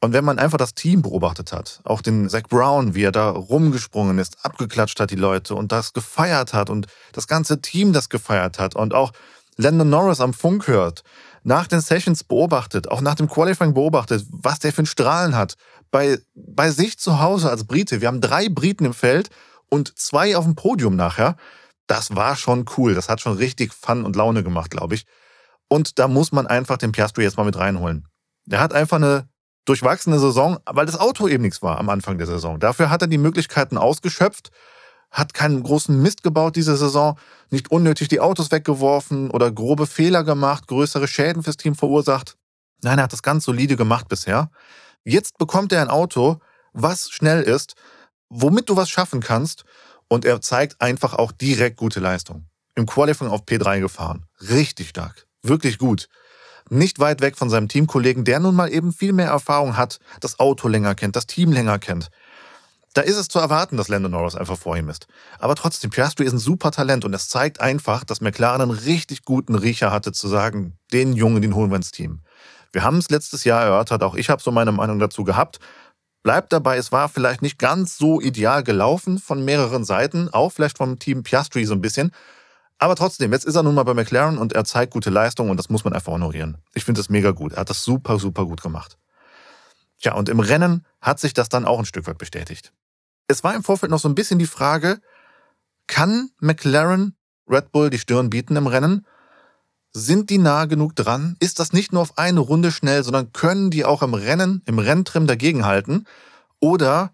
Und 0.02 0.12
wenn 0.12 0.24
man 0.24 0.40
einfach 0.40 0.58
das 0.58 0.74
Team 0.74 1.00
beobachtet 1.00 1.52
hat, 1.52 1.80
auch 1.84 2.02
den 2.02 2.28
Zach 2.28 2.42
Brown, 2.48 2.96
wie 2.96 3.04
er 3.04 3.12
da 3.12 3.30
rumgesprungen 3.30 4.18
ist, 4.18 4.44
abgeklatscht 4.44 4.98
hat 4.98 5.12
die 5.12 5.16
Leute 5.16 5.54
und 5.54 5.70
das 5.70 5.92
gefeiert 5.92 6.54
hat 6.54 6.70
und 6.70 6.88
das 7.12 7.28
ganze 7.28 7.60
Team 7.60 7.92
das 7.92 8.08
gefeiert 8.08 8.58
hat 8.58 8.74
und 8.74 8.94
auch 8.94 9.12
Lando 9.56 9.84
Norris 9.84 10.20
am 10.20 10.34
Funk 10.34 10.66
hört, 10.66 11.04
nach 11.44 11.68
den 11.68 11.80
Sessions 11.80 12.24
beobachtet, 12.24 12.90
auch 12.90 13.00
nach 13.00 13.14
dem 13.14 13.28
Qualifying 13.28 13.74
beobachtet, 13.74 14.26
was 14.30 14.58
der 14.58 14.72
für 14.72 14.82
ein 14.82 14.86
Strahlen 14.86 15.36
hat. 15.36 15.54
Bei, 15.92 16.18
bei 16.34 16.72
sich 16.72 16.98
zu 16.98 17.20
Hause 17.20 17.48
als 17.48 17.64
Brite, 17.64 18.00
wir 18.00 18.08
haben 18.08 18.20
drei 18.20 18.48
Briten 18.48 18.86
im 18.86 18.94
Feld 18.94 19.30
und 19.68 19.96
zwei 19.96 20.36
auf 20.36 20.44
dem 20.44 20.56
Podium 20.56 20.96
nachher. 20.96 21.36
Das 21.86 22.16
war 22.16 22.34
schon 22.34 22.64
cool. 22.76 22.94
Das 22.94 23.08
hat 23.08 23.20
schon 23.20 23.36
richtig 23.36 23.72
Fun 23.72 24.04
und 24.04 24.16
Laune 24.16 24.42
gemacht, 24.42 24.72
glaube 24.72 24.96
ich. 24.96 25.04
Und 25.68 26.00
da 26.00 26.08
muss 26.08 26.32
man 26.32 26.48
einfach 26.48 26.76
den 26.76 26.90
Piastri 26.90 27.22
jetzt 27.22 27.36
mal 27.36 27.44
mit 27.44 27.56
reinholen. 27.56 28.08
Der 28.46 28.58
hat 28.58 28.72
einfach 28.72 28.96
eine 28.96 29.28
durchwachsene 29.64 30.18
Saison, 30.18 30.58
weil 30.66 30.86
das 30.86 30.98
Auto 30.98 31.28
eben 31.28 31.42
nichts 31.42 31.62
war 31.62 31.78
am 31.78 31.88
Anfang 31.88 32.18
der 32.18 32.26
Saison. 32.26 32.58
Dafür 32.58 32.90
hat 32.90 33.02
er 33.02 33.08
die 33.08 33.18
Möglichkeiten 33.18 33.78
ausgeschöpft, 33.78 34.50
hat 35.10 35.34
keinen 35.34 35.62
großen 35.62 36.00
Mist 36.00 36.22
gebaut 36.22 36.56
diese 36.56 36.76
Saison, 36.76 37.18
nicht 37.50 37.70
unnötig 37.70 38.08
die 38.08 38.20
Autos 38.20 38.50
weggeworfen 38.50 39.30
oder 39.30 39.52
grobe 39.52 39.86
Fehler 39.86 40.24
gemacht, 40.24 40.66
größere 40.66 41.06
Schäden 41.06 41.42
fürs 41.42 41.56
Team 41.56 41.74
verursacht. 41.74 42.36
Nein, 42.82 42.98
er 42.98 43.04
hat 43.04 43.12
das 43.12 43.22
ganz 43.22 43.44
solide 43.44 43.76
gemacht 43.76 44.08
bisher. 44.08 44.50
Jetzt 45.04 45.38
bekommt 45.38 45.72
er 45.72 45.82
ein 45.82 45.90
Auto, 45.90 46.38
was 46.72 47.10
schnell 47.10 47.42
ist, 47.42 47.74
womit 48.28 48.68
du 48.68 48.76
was 48.76 48.88
schaffen 48.88 49.20
kannst. 49.20 49.64
Und 50.08 50.24
er 50.24 50.40
zeigt 50.40 50.80
einfach 50.80 51.14
auch 51.14 51.32
direkt 51.32 51.76
gute 51.78 52.00
Leistung. 52.00 52.46
Im 52.74 52.86
Qualifying 52.86 53.30
auf 53.30 53.44
P3 53.44 53.80
gefahren. 53.80 54.26
Richtig 54.40 54.90
stark. 54.90 55.26
Wirklich 55.42 55.78
gut. 55.78 56.08
Nicht 56.72 57.00
weit 57.00 57.20
weg 57.20 57.36
von 57.36 57.50
seinem 57.50 57.68
Teamkollegen, 57.68 58.24
der 58.24 58.40
nun 58.40 58.56
mal 58.56 58.72
eben 58.72 58.94
viel 58.94 59.12
mehr 59.12 59.28
Erfahrung 59.28 59.76
hat, 59.76 59.98
das 60.20 60.40
Auto 60.40 60.68
länger 60.68 60.94
kennt, 60.94 61.16
das 61.16 61.26
Team 61.26 61.52
länger 61.52 61.78
kennt. 61.78 62.08
Da 62.94 63.02
ist 63.02 63.18
es 63.18 63.28
zu 63.28 63.38
erwarten, 63.38 63.76
dass 63.76 63.88
Lando 63.88 64.08
Norris 64.08 64.36
einfach 64.36 64.56
vor 64.56 64.74
ihm 64.78 64.88
ist. 64.88 65.06
Aber 65.38 65.54
trotzdem, 65.54 65.90
Piastri 65.90 66.24
ist 66.24 66.32
ein 66.32 66.38
super 66.38 66.70
Talent 66.70 67.04
und 67.04 67.12
es 67.12 67.28
zeigt 67.28 67.60
einfach, 67.60 68.04
dass 68.04 68.22
McLaren 68.22 68.62
einen 68.62 68.70
richtig 68.70 69.26
guten 69.26 69.54
Riecher 69.54 69.92
hatte, 69.92 70.12
zu 70.12 70.28
sagen, 70.28 70.78
den 70.94 71.12
Jungen, 71.12 71.42
den 71.42 71.54
holen 71.54 71.70
wir 71.70 71.76
ins 71.76 71.90
Team. 71.90 72.22
Wir 72.72 72.84
haben 72.84 72.96
es 72.96 73.10
letztes 73.10 73.44
Jahr 73.44 73.62
erörtert, 73.62 74.02
auch 74.02 74.14
ich 74.14 74.30
habe 74.30 74.42
so 74.42 74.50
meine 74.50 74.72
Meinung 74.72 74.98
dazu 74.98 75.24
gehabt. 75.24 75.58
Bleibt 76.22 76.54
dabei, 76.54 76.78
es 76.78 76.90
war 76.90 77.10
vielleicht 77.10 77.42
nicht 77.42 77.58
ganz 77.58 77.98
so 77.98 78.18
ideal 78.18 78.62
gelaufen 78.62 79.18
von 79.18 79.44
mehreren 79.44 79.84
Seiten, 79.84 80.30
auch 80.30 80.52
vielleicht 80.52 80.78
vom 80.78 80.98
Team 80.98 81.22
Piastri 81.22 81.66
so 81.66 81.74
ein 81.74 81.82
bisschen. 81.82 82.12
Aber 82.82 82.96
trotzdem, 82.96 83.32
jetzt 83.32 83.44
ist 83.44 83.54
er 83.54 83.62
nun 83.62 83.76
mal 83.76 83.84
bei 83.84 83.94
McLaren 83.94 84.38
und 84.38 84.54
er 84.54 84.64
zeigt 84.64 84.92
gute 84.92 85.08
Leistung 85.08 85.50
und 85.50 85.56
das 85.56 85.70
muss 85.70 85.84
man 85.84 85.92
einfach 85.92 86.10
honorieren. 86.10 86.58
Ich 86.74 86.84
finde 86.84 86.98
das 86.98 87.08
mega 87.08 87.30
gut. 87.30 87.52
Er 87.52 87.60
hat 87.60 87.70
das 87.70 87.84
super, 87.84 88.18
super 88.18 88.44
gut 88.44 88.60
gemacht. 88.60 88.98
Tja, 90.00 90.14
und 90.14 90.28
im 90.28 90.40
Rennen 90.40 90.84
hat 91.00 91.20
sich 91.20 91.32
das 91.32 91.48
dann 91.48 91.64
auch 91.64 91.78
ein 91.78 91.84
Stück 91.84 92.08
weit 92.08 92.18
bestätigt. 92.18 92.72
Es 93.28 93.44
war 93.44 93.54
im 93.54 93.62
Vorfeld 93.62 93.92
noch 93.92 94.00
so 94.00 94.08
ein 94.08 94.16
bisschen 94.16 94.40
die 94.40 94.48
Frage, 94.48 95.00
kann 95.86 96.30
McLaren 96.40 97.14
Red 97.48 97.70
Bull 97.70 97.88
die 97.88 98.00
Stirn 98.00 98.30
bieten 98.30 98.56
im 98.56 98.66
Rennen? 98.66 99.06
Sind 99.92 100.28
die 100.28 100.38
nah 100.38 100.64
genug 100.64 100.96
dran? 100.96 101.36
Ist 101.38 101.60
das 101.60 101.72
nicht 101.72 101.92
nur 101.92 102.02
auf 102.02 102.18
eine 102.18 102.40
Runde 102.40 102.72
schnell, 102.72 103.04
sondern 103.04 103.32
können 103.32 103.70
die 103.70 103.84
auch 103.84 104.02
im 104.02 104.14
Rennen, 104.14 104.60
im 104.66 104.80
Renntrim 104.80 105.28
dagegenhalten? 105.28 106.08
Oder, 106.58 107.12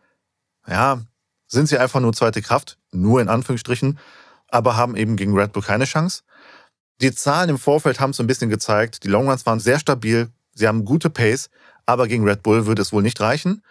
ja, 0.66 1.02
sind 1.46 1.68
sie 1.68 1.76
einfach 1.76 2.00
nur 2.00 2.14
zweite 2.14 2.40
Kraft, 2.40 2.78
nur 2.90 3.20
in 3.20 3.28
Anführungsstrichen, 3.28 3.98
aber 4.48 4.76
haben 4.76 4.96
eben 4.96 5.16
gegen 5.16 5.34
Red 5.34 5.52
Bull 5.52 5.62
keine 5.62 5.84
Chance? 5.84 6.22
Die 7.00 7.14
Zahlen 7.14 7.50
im 7.50 7.58
Vorfeld 7.58 8.00
haben 8.00 8.10
es 8.10 8.20
ein 8.20 8.26
bisschen 8.26 8.50
gezeigt. 8.50 9.04
Die 9.04 9.08
Longruns 9.08 9.46
waren 9.46 9.60
sehr 9.60 9.78
stabil, 9.78 10.30
sie 10.54 10.66
haben 10.66 10.84
gute 10.84 11.10
Pace, 11.10 11.48
aber 11.86 12.08
gegen 12.08 12.24
Red 12.24 12.42
Bull 12.42 12.66
würde 12.66 12.82
es 12.82 12.92
wohl 12.92 13.02
nicht 13.02 13.20
reichen. 13.20 13.62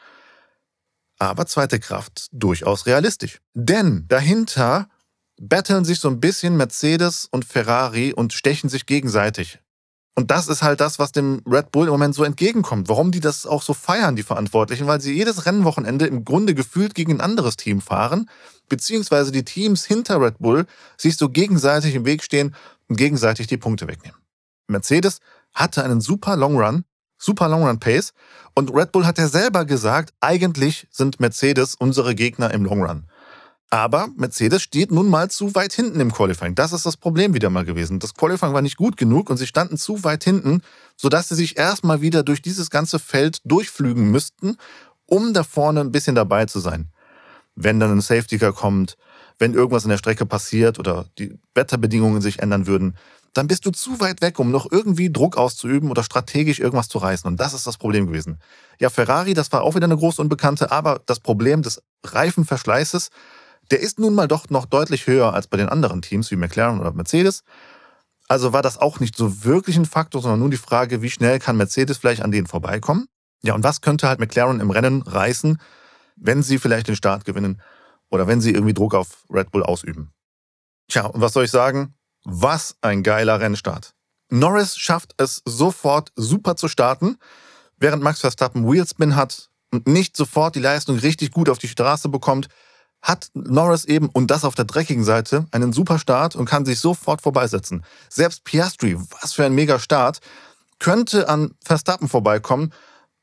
Aber 1.19 1.46
zweite 1.46 1.79
Kraft 1.79 2.27
durchaus 2.31 2.86
realistisch. 2.86 3.39
Denn 3.53 4.05
dahinter 4.07 4.88
battlen 5.39 5.86
sich 5.86 6.00
so 6.00 6.10
ein 6.10 6.19
bisschen 6.19 6.57
Mercedes 6.57 7.27
und 7.29 7.46
Ferrari 7.46 8.13
und 8.13 8.34
stechen 8.34 8.69
sich 8.69 8.86
gegenseitig. 8.86 9.60
Und 10.17 10.31
das 10.31 10.47
ist 10.47 10.63
halt 10.63 10.81
das, 10.81 10.97
was 10.97 11.12
dem 11.12 11.43
Red 11.45 11.69
Bull 11.69 11.86
im 11.86 11.91
Moment 11.91 12.15
so 12.15 12.24
entgegenkommt. 12.24 12.89
Warum 12.89 13.12
die 13.12 13.19
das 13.19 13.45
auch 13.45 13.62
so 13.62 13.75
feiern, 13.75 14.15
die 14.15 14.24
Verantwortlichen, 14.24 14.88
weil 14.88 15.00
sie 15.00 15.13
jedes 15.13 15.45
Rennwochenende 15.45 16.07
im 16.07 16.25
Grunde 16.25 16.55
gefühlt 16.55 16.95
gegen 16.95 17.12
ein 17.12 17.21
anderes 17.21 17.55
Team 17.55 17.81
fahren, 17.81 18.27
beziehungsweise 18.67 19.31
die 19.31 19.45
Teams 19.45 19.86
hinter 19.86 20.19
Red 20.19 20.39
Bull 20.39 20.65
sich 20.97 21.17
so 21.17 21.29
gegenseitig 21.29 21.93
im 21.93 22.05
Weg 22.05 22.24
stehen 22.24 22.55
und 22.88 22.95
gegenseitig 22.95 23.45
die 23.45 23.57
Punkte 23.57 23.88
wegnehmen. 23.88 24.17
Mercedes 24.65 25.19
hatte 25.53 25.83
einen 25.83 26.01
super 26.01 26.36
Long 26.36 26.57
Run, 26.57 26.83
super 27.19 27.47
Long 27.47 27.63
Run 27.67 27.79
Pace 27.79 28.13
und 28.55 28.74
Red 28.74 28.93
Bull 28.93 29.05
hat 29.05 29.19
ja 29.19 29.27
selber 29.27 29.65
gesagt, 29.65 30.15
eigentlich 30.19 30.88
sind 30.89 31.19
Mercedes 31.19 31.75
unsere 31.75 32.15
Gegner 32.15 32.51
im 32.55 32.65
Long 32.65 32.81
Run. 32.83 33.05
Aber 33.69 34.07
Mercedes 34.15 34.62
steht 34.62 34.91
nun 34.91 35.09
mal 35.09 35.29
zu 35.29 35.53
weit 35.53 35.74
hinten 35.74 36.00
im 36.00 36.13
Qualifying. 36.13 36.55
Das 36.55 36.71
ist 36.71 36.86
das 36.86 36.95
Problem 36.95 37.33
wieder 37.33 37.50
mal 37.50 37.65
gewesen. 37.65 38.00
Das 38.00 38.13
Qualifying 38.13 38.53
war 38.53 38.62
nicht 38.62 38.77
gut 38.77 38.95
genug 38.95 39.29
und 39.29 39.38
sie 39.38 39.47
standen 39.47 39.77
zu 39.77 40.05
weit 40.05 40.24
hinten, 40.24 40.62
sodass 40.95 41.27
sie 41.27 41.36
sich 41.36 41.57
erstmal 41.57 42.01
wieder 42.01 42.24
durch 42.24 42.41
dieses 42.41 42.69
ganze 42.69 42.97
Feld 42.97 43.39
durchflügen 43.43 44.09
müssten, 44.09 44.55
um 45.05 45.33
da 45.33 45.43
vorne 45.43 45.81
ein 45.81 45.91
bisschen 45.91 46.15
dabei 46.15 46.45
zu 46.45 46.59
sein. 46.59 46.91
Wenn 47.55 47.79
dann 47.79 47.91
ein 47.91 48.01
Safety 48.01 48.38
Car 48.38 48.53
kommt, 48.53 48.95
wenn 49.38 49.53
irgendwas 49.53 49.83
in 49.83 49.89
der 49.89 49.97
Strecke 49.97 50.25
passiert 50.25 50.79
oder 50.79 51.05
die 51.17 51.38
Wetterbedingungen 51.53 52.21
sich 52.21 52.39
ändern 52.39 52.67
würden, 52.67 52.95
dann 53.33 53.47
bist 53.47 53.65
du 53.65 53.71
zu 53.71 54.00
weit 54.00 54.21
weg, 54.21 54.39
um 54.39 54.50
noch 54.50 54.71
irgendwie 54.71 55.12
Druck 55.12 55.38
auszuüben 55.38 55.91
oder 55.91 56.03
strategisch 56.03 56.59
irgendwas 56.59 56.88
zu 56.88 56.97
reißen. 56.97 57.27
Und 57.27 57.39
das 57.39 57.53
ist 57.53 57.67
das 57.67 57.77
Problem 57.77 58.07
gewesen. 58.07 58.39
Ja, 58.79 58.89
Ferrari, 58.89 59.33
das 59.33 59.51
war 59.51 59.62
auch 59.62 59.75
wieder 59.75 59.86
eine 59.86 59.97
große 59.97 60.21
Unbekannte, 60.21 60.71
aber 60.71 61.01
das 61.05 61.19
Problem 61.19 61.62
des 61.62 61.81
Reifenverschleißes, 62.03 63.09
der 63.71 63.79
ist 63.79 64.00
nun 64.00 64.13
mal 64.13 64.27
doch 64.27 64.50
noch 64.50 64.65
deutlich 64.65 65.07
höher 65.07 65.33
als 65.33 65.47
bei 65.47 65.57
den 65.57 65.69
anderen 65.69 66.01
Teams 66.01 66.31
wie 66.31 66.36
McLaren 66.36 66.79
oder 66.79 66.93
Mercedes. 66.93 67.43
Also 68.27 68.53
war 68.53 68.62
das 68.62 68.77
auch 68.77 69.00
nicht 69.00 69.15
so 69.15 69.43
wirklich 69.45 69.77
ein 69.77 69.86
Faktor, 69.86 70.21
sondern 70.21 70.39
nur 70.39 70.50
die 70.50 70.57
Frage, 70.57 71.01
wie 71.01 71.09
schnell 71.09 71.39
kann 71.39 71.57
Mercedes 71.57 71.97
vielleicht 71.97 72.21
an 72.21 72.31
denen 72.31 72.47
vorbeikommen? 72.47 73.07
Ja, 73.41 73.53
und 73.53 73.63
was 73.63 73.81
könnte 73.81 74.07
halt 74.07 74.19
McLaren 74.19 74.59
im 74.59 74.71
Rennen 74.71 75.01
reißen, 75.01 75.62
wenn 76.15 76.43
sie 76.43 76.57
vielleicht 76.57 76.88
den 76.88 76.95
Start 76.95 77.25
gewinnen 77.25 77.62
oder 78.09 78.27
wenn 78.27 78.41
sie 78.41 78.51
irgendwie 78.51 78.74
Druck 78.74 78.95
auf 78.95 79.25
Red 79.29 79.51
Bull 79.51 79.63
ausüben? 79.63 80.12
Tja, 80.89 81.05
und 81.05 81.21
was 81.21 81.33
soll 81.33 81.45
ich 81.45 81.51
sagen? 81.51 81.95
Was 82.24 82.75
ein 82.81 83.03
geiler 83.03 83.39
Rennstart. 83.39 83.93
Norris 84.29 84.77
schafft 84.77 85.13
es 85.17 85.41
sofort 85.45 86.12
super 86.15 86.55
zu 86.57 86.67
starten, 86.67 87.17
während 87.77 88.03
Max 88.03 88.19
Verstappen 88.19 88.69
Wheelspin 88.69 89.15
hat 89.15 89.50
und 89.71 89.88
nicht 89.88 90.17
sofort 90.17 90.55
die 90.55 90.59
Leistung 90.59 90.97
richtig 90.97 91.31
gut 91.31 91.50
auf 91.50 91.59
die 91.59 91.67
Straße 91.67 92.09
bekommt, 92.09 92.50
hat 93.01 93.30
Norris 93.34 93.86
eben, 93.86 94.10
und 94.10 94.32
das 94.32 94.44
auf 94.44 94.56
der 94.56 94.66
dreckigen 94.66 95.04
Seite, 95.04 95.46
einen 95.51 95.74
super 95.74 96.00
Start 96.00 96.36
und 96.36 96.46
kann 96.46 96.66
sich 96.66 96.80
sofort 96.80 97.22
vorbeisetzen. 97.22 97.84
Selbst 98.10 98.44
Piastri, 98.44 98.98
was 99.22 99.34
für 99.34 99.46
ein 99.46 99.54
mega 99.54 99.80
Start, 99.80 100.20
könnte 100.80 101.30
an 101.30 101.54
Verstappen 101.63 102.08
vorbeikommen. 102.08 102.74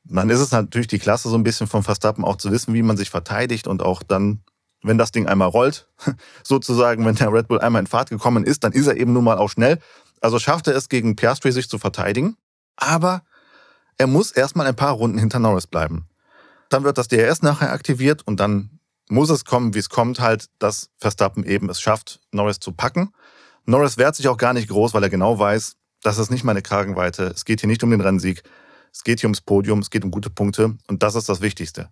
Dann 0.03 0.29
ist 0.29 0.39
es 0.39 0.51
natürlich 0.51 0.87
die 0.87 0.99
Klasse 0.99 1.29
so 1.29 1.37
ein 1.37 1.43
bisschen 1.43 1.67
von 1.67 1.83
Verstappen 1.83 2.23
auch 2.23 2.37
zu 2.37 2.51
wissen, 2.51 2.73
wie 2.73 2.83
man 2.83 2.97
sich 2.97 3.09
verteidigt 3.09 3.67
und 3.67 3.81
auch 3.81 4.03
dann, 4.03 4.43
wenn 4.83 4.97
das 4.97 5.11
Ding 5.11 5.27
einmal 5.27 5.49
rollt, 5.49 5.87
sozusagen, 6.43 7.05
wenn 7.05 7.15
der 7.15 7.31
Red 7.31 7.47
Bull 7.47 7.59
einmal 7.59 7.81
in 7.81 7.87
Fahrt 7.87 8.09
gekommen 8.09 8.43
ist, 8.43 8.63
dann 8.63 8.71
ist 8.71 8.87
er 8.87 8.97
eben 8.97 9.13
nun 9.13 9.23
mal 9.23 9.37
auch 9.37 9.49
schnell. 9.49 9.79
Also 10.21 10.39
schafft 10.39 10.67
er 10.67 10.75
es 10.75 10.89
gegen 10.89 11.15
Piastri 11.15 11.51
sich 11.51 11.69
zu 11.69 11.77
verteidigen, 11.77 12.37
aber 12.77 13.23
er 13.97 14.07
muss 14.07 14.31
erstmal 14.31 14.67
ein 14.67 14.75
paar 14.75 14.93
Runden 14.93 15.17
hinter 15.17 15.39
Norris 15.39 15.67
bleiben. 15.67 16.07
Dann 16.69 16.83
wird 16.83 16.97
das 16.97 17.07
DRS 17.07 17.41
nachher 17.41 17.71
aktiviert 17.71 18.23
und 18.25 18.39
dann 18.39 18.74
muss 19.09 19.29
es 19.29 19.45
kommen, 19.45 19.73
wie 19.73 19.79
es 19.79 19.89
kommt, 19.89 20.19
halt, 20.19 20.47
dass 20.59 20.89
Verstappen 20.97 21.43
eben 21.43 21.69
es 21.69 21.79
schafft, 21.79 22.19
Norris 22.31 22.59
zu 22.59 22.71
packen. 22.71 23.11
Norris 23.65 23.97
wehrt 23.97 24.15
sich 24.15 24.27
auch 24.27 24.37
gar 24.37 24.53
nicht 24.53 24.69
groß, 24.69 24.93
weil 24.93 25.03
er 25.03 25.09
genau 25.09 25.37
weiß, 25.39 25.75
das 26.01 26.17
ist 26.17 26.31
nicht 26.31 26.43
meine 26.43 26.61
Kragenweite. 26.61 27.25
Es 27.25 27.45
geht 27.45 27.61
hier 27.61 27.67
nicht 27.67 27.83
um 27.83 27.91
den 27.91 28.01
Rennsieg. 28.01 28.43
Es 28.93 29.03
geht 29.03 29.19
hier 29.19 29.27
ums 29.27 29.41
Podium, 29.41 29.79
es 29.79 29.89
geht 29.89 30.05
um 30.05 30.11
gute 30.11 30.29
Punkte 30.29 30.77
und 30.87 31.03
das 31.03 31.15
ist 31.15 31.27
das 31.27 31.41
Wichtigste. 31.41 31.89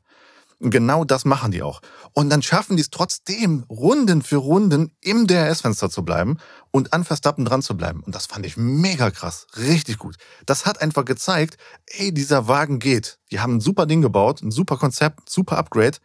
Und 0.60 0.70
genau 0.70 1.04
das 1.04 1.26
machen 1.26 1.52
die 1.52 1.62
auch. 1.62 1.82
Und 2.14 2.30
dann 2.30 2.42
schaffen 2.42 2.78
die 2.78 2.82
es 2.82 2.90
trotzdem, 2.90 3.66
Runden 3.70 4.22
für 4.22 4.38
Runden 4.38 4.94
im 5.02 5.28
DRS-Fenster 5.28 5.90
zu 5.90 6.06
bleiben 6.06 6.38
und 6.72 6.94
an 6.94 7.04
Verstappen 7.04 7.44
dran 7.44 7.62
zu 7.62 7.76
bleiben. 7.76 8.02
Und 8.02 8.16
das 8.16 8.28
fand 8.28 8.46
ich 8.46 8.56
mega 8.56 9.12
krass. 9.12 9.48
Richtig 9.58 9.98
gut. 9.98 10.16
Das 10.46 10.66
hat 10.66 10.82
einfach 10.82 11.04
gezeigt, 11.04 11.58
ey, 11.88 12.14
dieser 12.14 12.48
Wagen 12.48 12.80
geht. 12.80 13.20
Die 13.32 13.42
haben 13.42 13.56
ein 13.56 13.62
super 13.62 13.86
Ding 13.86 14.02
gebaut, 14.02 14.42
ein 14.42 14.52
super 14.52 14.78
Konzept, 14.78 15.30
super 15.30 15.58
Upgrade. 15.58 15.98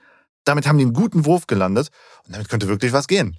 Damit 0.49 0.67
haben 0.67 0.79
die 0.79 0.85
einen 0.85 0.95
guten 0.95 1.27
Wurf 1.27 1.47
gelandet 1.47 1.91
und 2.25 2.33
damit 2.33 2.49
könnte 2.49 2.69
wirklich 2.69 2.95
was 2.95 3.07
gehen. 3.07 3.39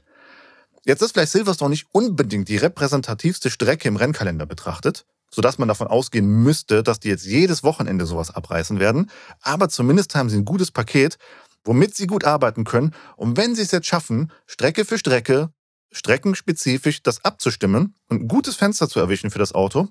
Jetzt 0.86 1.02
ist 1.02 1.14
vielleicht 1.14 1.32
Silverstone 1.32 1.72
nicht 1.72 1.88
unbedingt 1.92 2.48
die 2.50 2.58
repräsentativste 2.58 3.50
Strecke 3.50 3.88
im 3.88 3.96
Rennkalender 3.96 4.46
betrachtet, 4.46 5.08
sodass 5.34 5.58
man 5.58 5.68
davon 5.68 5.88
ausgehen 5.88 6.28
müsste, 6.28 6.84
dass 6.84 7.00
die 7.00 7.08
jetzt 7.08 7.26
jedes 7.26 7.64
Wochenende 7.64 8.06
sowas 8.06 8.30
abreißen 8.30 8.80
werden. 8.80 9.10
Aber 9.42 9.70
zumindest 9.70 10.14
haben 10.14 10.30
sie 10.30 10.38
ein 10.38 10.46
gutes 10.46 10.70
Paket, 10.70 11.18
womit 11.64 11.96
sie 11.96 12.06
gut 12.06 12.26
arbeiten 12.26 12.64
können. 12.64 12.94
Und 13.16 13.38
wenn 13.38 13.56
sie 13.56 13.64
es 13.64 13.72
jetzt 13.72 13.88
schaffen, 13.88 14.32
Strecke 14.46 14.86
für 14.86 15.00
Strecke, 15.00 15.50
streckenspezifisch 15.92 17.02
das 17.02 17.26
abzustimmen 17.26 17.96
und 18.10 18.22
ein 18.22 18.28
gutes 18.28 18.56
Fenster 18.56 18.88
zu 18.88 19.00
erwischen 19.00 19.32
für 19.32 19.40
das 19.40 19.56
Auto, 19.56 19.88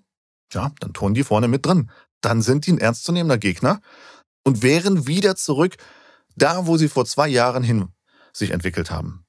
ja, 0.52 0.70
dann 0.78 0.92
tun 0.92 1.14
die 1.14 1.24
vorne 1.24 1.48
mit 1.48 1.66
drin. 1.66 1.90
Dann 2.20 2.42
sind 2.42 2.68
die 2.68 2.74
ein 2.74 2.78
ernstzunehmender 2.78 3.38
Gegner 3.38 3.80
und 4.44 4.62
wären 4.62 5.08
wieder 5.08 5.34
zurück 5.34 5.74
da, 6.38 6.66
wo 6.66 6.76
sie 6.76 6.88
vor 6.88 7.04
zwei 7.04 7.28
Jahren 7.28 7.62
hin 7.62 7.88
sich 8.32 8.50
entwickelt 8.50 8.90
haben. 8.90 9.24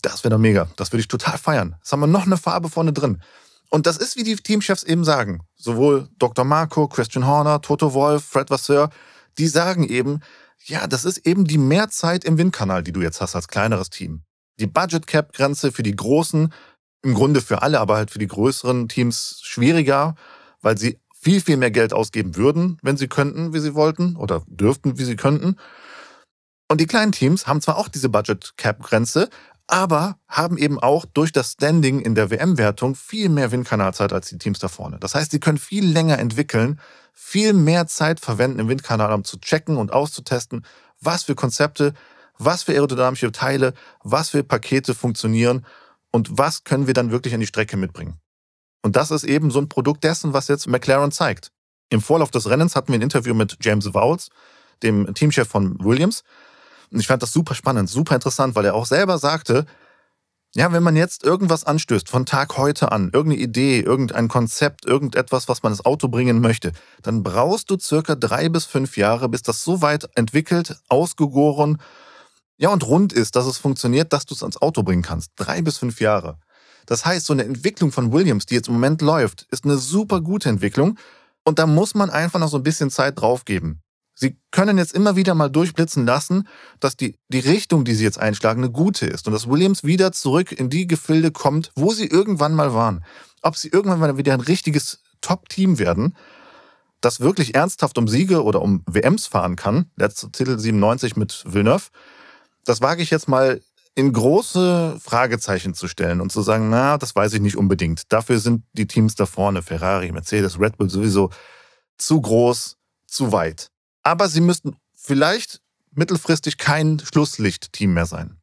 Das 0.00 0.24
wäre 0.24 0.32
doch 0.32 0.38
mega. 0.38 0.68
Das 0.76 0.92
würde 0.92 1.00
ich 1.00 1.08
total 1.08 1.38
feiern. 1.38 1.76
Jetzt 1.78 1.92
haben 1.92 2.00
wir 2.00 2.06
noch 2.06 2.26
eine 2.26 2.36
Farbe 2.36 2.68
vorne 2.68 2.92
drin. 2.92 3.22
Und 3.70 3.86
das 3.86 3.96
ist, 3.96 4.16
wie 4.16 4.22
die 4.22 4.36
Teamchefs 4.36 4.82
eben 4.82 5.04
sagen. 5.04 5.40
Sowohl 5.56 6.08
Dr. 6.18 6.44
Marco, 6.44 6.88
Christian 6.88 7.26
Horner, 7.26 7.60
Toto 7.60 7.94
Wolf, 7.94 8.24
Fred 8.24 8.50
Vasseur, 8.50 8.90
die 9.38 9.48
sagen 9.48 9.84
eben, 9.84 10.20
ja, 10.64 10.86
das 10.86 11.04
ist 11.04 11.26
eben 11.26 11.44
die 11.44 11.58
Mehrzeit 11.58 12.24
im 12.24 12.38
Windkanal, 12.38 12.82
die 12.82 12.92
du 12.92 13.00
jetzt 13.00 13.20
hast 13.20 13.34
als 13.34 13.48
kleineres 13.48 13.90
Team. 13.90 14.22
Die 14.60 14.66
Budget 14.66 15.06
Cap 15.06 15.32
Grenze 15.32 15.72
für 15.72 15.82
die 15.82 15.96
großen, 15.96 16.52
im 17.02 17.14
Grunde 17.14 17.40
für 17.40 17.62
alle, 17.62 17.80
aber 17.80 17.96
halt 17.96 18.10
für 18.10 18.18
die 18.18 18.28
größeren 18.28 18.88
Teams 18.88 19.40
schwieriger, 19.42 20.14
weil 20.60 20.78
sie 20.78 21.00
viel, 21.12 21.40
viel 21.40 21.56
mehr 21.56 21.70
Geld 21.70 21.92
ausgeben 21.92 22.36
würden, 22.36 22.78
wenn 22.82 22.96
sie 22.96 23.08
könnten, 23.08 23.54
wie 23.54 23.60
sie 23.60 23.74
wollten, 23.74 24.16
oder 24.16 24.42
dürften, 24.46 24.98
wie 24.98 25.04
sie 25.04 25.16
könnten. 25.16 25.56
Und 26.72 26.80
die 26.80 26.86
kleinen 26.86 27.12
Teams 27.12 27.46
haben 27.46 27.60
zwar 27.60 27.76
auch 27.76 27.88
diese 27.88 28.08
Budget 28.08 28.54
Cap 28.56 28.82
Grenze, 28.82 29.28
aber 29.66 30.16
haben 30.26 30.56
eben 30.56 30.78
auch 30.78 31.04
durch 31.04 31.30
das 31.30 31.52
Standing 31.52 32.00
in 32.00 32.14
der 32.14 32.30
WM-Wertung 32.30 32.94
viel 32.94 33.28
mehr 33.28 33.52
Windkanalzeit 33.52 34.10
als 34.10 34.30
die 34.30 34.38
Teams 34.38 34.58
da 34.58 34.68
vorne. 34.68 34.98
Das 34.98 35.14
heißt, 35.14 35.32
sie 35.32 35.38
können 35.38 35.58
viel 35.58 35.84
länger 35.84 36.18
entwickeln, 36.18 36.80
viel 37.12 37.52
mehr 37.52 37.88
Zeit 37.88 38.20
verwenden 38.20 38.58
im 38.58 38.68
Windkanal, 38.70 39.12
um 39.12 39.22
zu 39.22 39.38
checken 39.38 39.76
und 39.76 39.92
auszutesten, 39.92 40.64
was 40.98 41.24
für 41.24 41.34
Konzepte, 41.34 41.92
was 42.38 42.62
für 42.62 42.72
aerodynamische 42.72 43.32
Teile, 43.32 43.74
was 44.02 44.30
für 44.30 44.42
Pakete 44.42 44.94
funktionieren 44.94 45.66
und 46.10 46.38
was 46.38 46.64
können 46.64 46.86
wir 46.86 46.94
dann 46.94 47.10
wirklich 47.10 47.34
an 47.34 47.40
die 47.40 47.46
Strecke 47.46 47.76
mitbringen. 47.76 48.18
Und 48.80 48.96
das 48.96 49.10
ist 49.10 49.24
eben 49.24 49.50
so 49.50 49.60
ein 49.60 49.68
Produkt 49.68 50.04
dessen, 50.04 50.32
was 50.32 50.48
jetzt 50.48 50.66
McLaren 50.68 51.12
zeigt. 51.12 51.52
Im 51.90 52.00
Vorlauf 52.00 52.30
des 52.30 52.48
Rennens 52.48 52.74
hatten 52.74 52.92
wir 52.92 52.98
ein 52.98 53.02
Interview 53.02 53.34
mit 53.34 53.58
James 53.60 53.92
Vowles, 53.92 54.30
dem 54.82 55.12
Teamchef 55.12 55.46
von 55.46 55.76
Williams, 55.84 56.24
und 56.92 57.00
ich 57.00 57.06
fand 57.06 57.22
das 57.22 57.32
super 57.32 57.54
spannend, 57.54 57.88
super 57.88 58.14
interessant, 58.14 58.54
weil 58.54 58.64
er 58.64 58.74
auch 58.74 58.86
selber 58.86 59.18
sagte, 59.18 59.66
ja, 60.54 60.70
wenn 60.70 60.82
man 60.82 60.96
jetzt 60.96 61.24
irgendwas 61.24 61.64
anstößt, 61.64 62.10
von 62.10 62.26
Tag 62.26 62.58
heute 62.58 62.92
an, 62.92 63.10
irgendeine 63.12 63.42
Idee, 63.42 63.80
irgendein 63.80 64.28
Konzept, 64.28 64.84
irgendetwas, 64.84 65.48
was 65.48 65.62
man 65.62 65.72
ins 65.72 65.84
Auto 65.84 66.08
bringen 66.08 66.40
möchte, 66.40 66.72
dann 67.00 67.22
brauchst 67.22 67.70
du 67.70 67.78
circa 67.78 68.14
drei 68.14 68.50
bis 68.50 68.66
fünf 68.66 68.98
Jahre, 68.98 69.30
bis 69.30 69.40
das 69.42 69.64
so 69.64 69.80
weit 69.80 70.10
entwickelt, 70.14 70.76
ausgegoren, 70.88 71.78
ja, 72.62 72.68
und 72.68 72.86
rund 72.86 73.12
ist, 73.12 73.34
dass 73.34 73.46
es 73.46 73.58
funktioniert, 73.58 74.12
dass 74.12 74.24
du 74.24 74.34
es 74.34 74.42
ans 74.42 74.56
Auto 74.60 74.84
bringen 74.84 75.02
kannst. 75.02 75.32
Drei 75.34 75.62
bis 75.62 75.78
fünf 75.78 76.00
Jahre. 76.00 76.38
Das 76.86 77.04
heißt, 77.04 77.26
so 77.26 77.32
eine 77.32 77.44
Entwicklung 77.44 77.90
von 77.90 78.12
Williams, 78.12 78.46
die 78.46 78.54
jetzt 78.54 78.68
im 78.68 78.74
Moment 78.74 79.02
läuft, 79.02 79.48
ist 79.50 79.64
eine 79.64 79.78
super 79.78 80.20
gute 80.20 80.48
Entwicklung. 80.48 80.96
Und 81.44 81.58
da 81.58 81.66
muss 81.66 81.96
man 81.96 82.08
einfach 82.08 82.38
noch 82.38 82.48
so 82.48 82.56
ein 82.56 82.62
bisschen 82.62 82.90
Zeit 82.90 83.20
draufgeben. 83.20 83.81
Sie 84.22 84.38
können 84.52 84.78
jetzt 84.78 84.92
immer 84.92 85.16
wieder 85.16 85.34
mal 85.34 85.48
durchblitzen 85.48 86.06
lassen, 86.06 86.46
dass 86.78 86.96
die, 86.96 87.18
die 87.26 87.40
Richtung, 87.40 87.84
die 87.84 87.94
sie 87.94 88.04
jetzt 88.04 88.20
einschlagen, 88.20 88.62
eine 88.62 88.70
gute 88.70 89.04
ist 89.04 89.26
und 89.26 89.32
dass 89.32 89.48
Williams 89.48 89.82
wieder 89.82 90.12
zurück 90.12 90.52
in 90.52 90.70
die 90.70 90.86
Gefilde 90.86 91.32
kommt, 91.32 91.72
wo 91.74 91.92
sie 91.92 92.06
irgendwann 92.06 92.54
mal 92.54 92.72
waren. 92.72 93.04
Ob 93.42 93.56
sie 93.56 93.66
irgendwann 93.66 93.98
mal 93.98 94.16
wieder 94.18 94.32
ein 94.32 94.40
richtiges 94.40 95.00
Top-Team 95.22 95.80
werden, 95.80 96.16
das 97.00 97.18
wirklich 97.18 97.56
ernsthaft 97.56 97.98
um 97.98 98.06
Siege 98.06 98.44
oder 98.44 98.62
um 98.62 98.84
WMs 98.86 99.26
fahren 99.26 99.56
kann, 99.56 99.90
letzter 99.96 100.30
Titel 100.30 100.56
97 100.56 101.16
mit 101.16 101.42
Villeneuve, 101.44 101.88
das 102.64 102.80
wage 102.80 103.02
ich 103.02 103.10
jetzt 103.10 103.26
mal 103.26 103.60
in 103.96 104.12
große 104.12 105.00
Fragezeichen 105.02 105.74
zu 105.74 105.88
stellen 105.88 106.20
und 106.20 106.30
zu 106.30 106.42
sagen, 106.42 106.70
na, 106.70 106.96
das 106.96 107.16
weiß 107.16 107.32
ich 107.32 107.40
nicht 107.40 107.56
unbedingt. 107.56 108.12
Dafür 108.12 108.38
sind 108.38 108.62
die 108.72 108.86
Teams 108.86 109.16
da 109.16 109.26
vorne, 109.26 109.62
Ferrari, 109.62 110.12
Mercedes, 110.12 110.60
Red 110.60 110.78
Bull 110.78 110.90
sowieso 110.90 111.30
zu 111.98 112.20
groß, 112.20 112.76
zu 113.08 113.32
weit. 113.32 113.72
Aber 114.02 114.28
sie 114.28 114.40
müssten 114.40 114.76
vielleicht 114.94 115.60
mittelfristig 115.92 116.58
kein 116.58 117.00
Schlusslicht-Team 117.00 117.94
mehr 117.94 118.06
sein. 118.06 118.38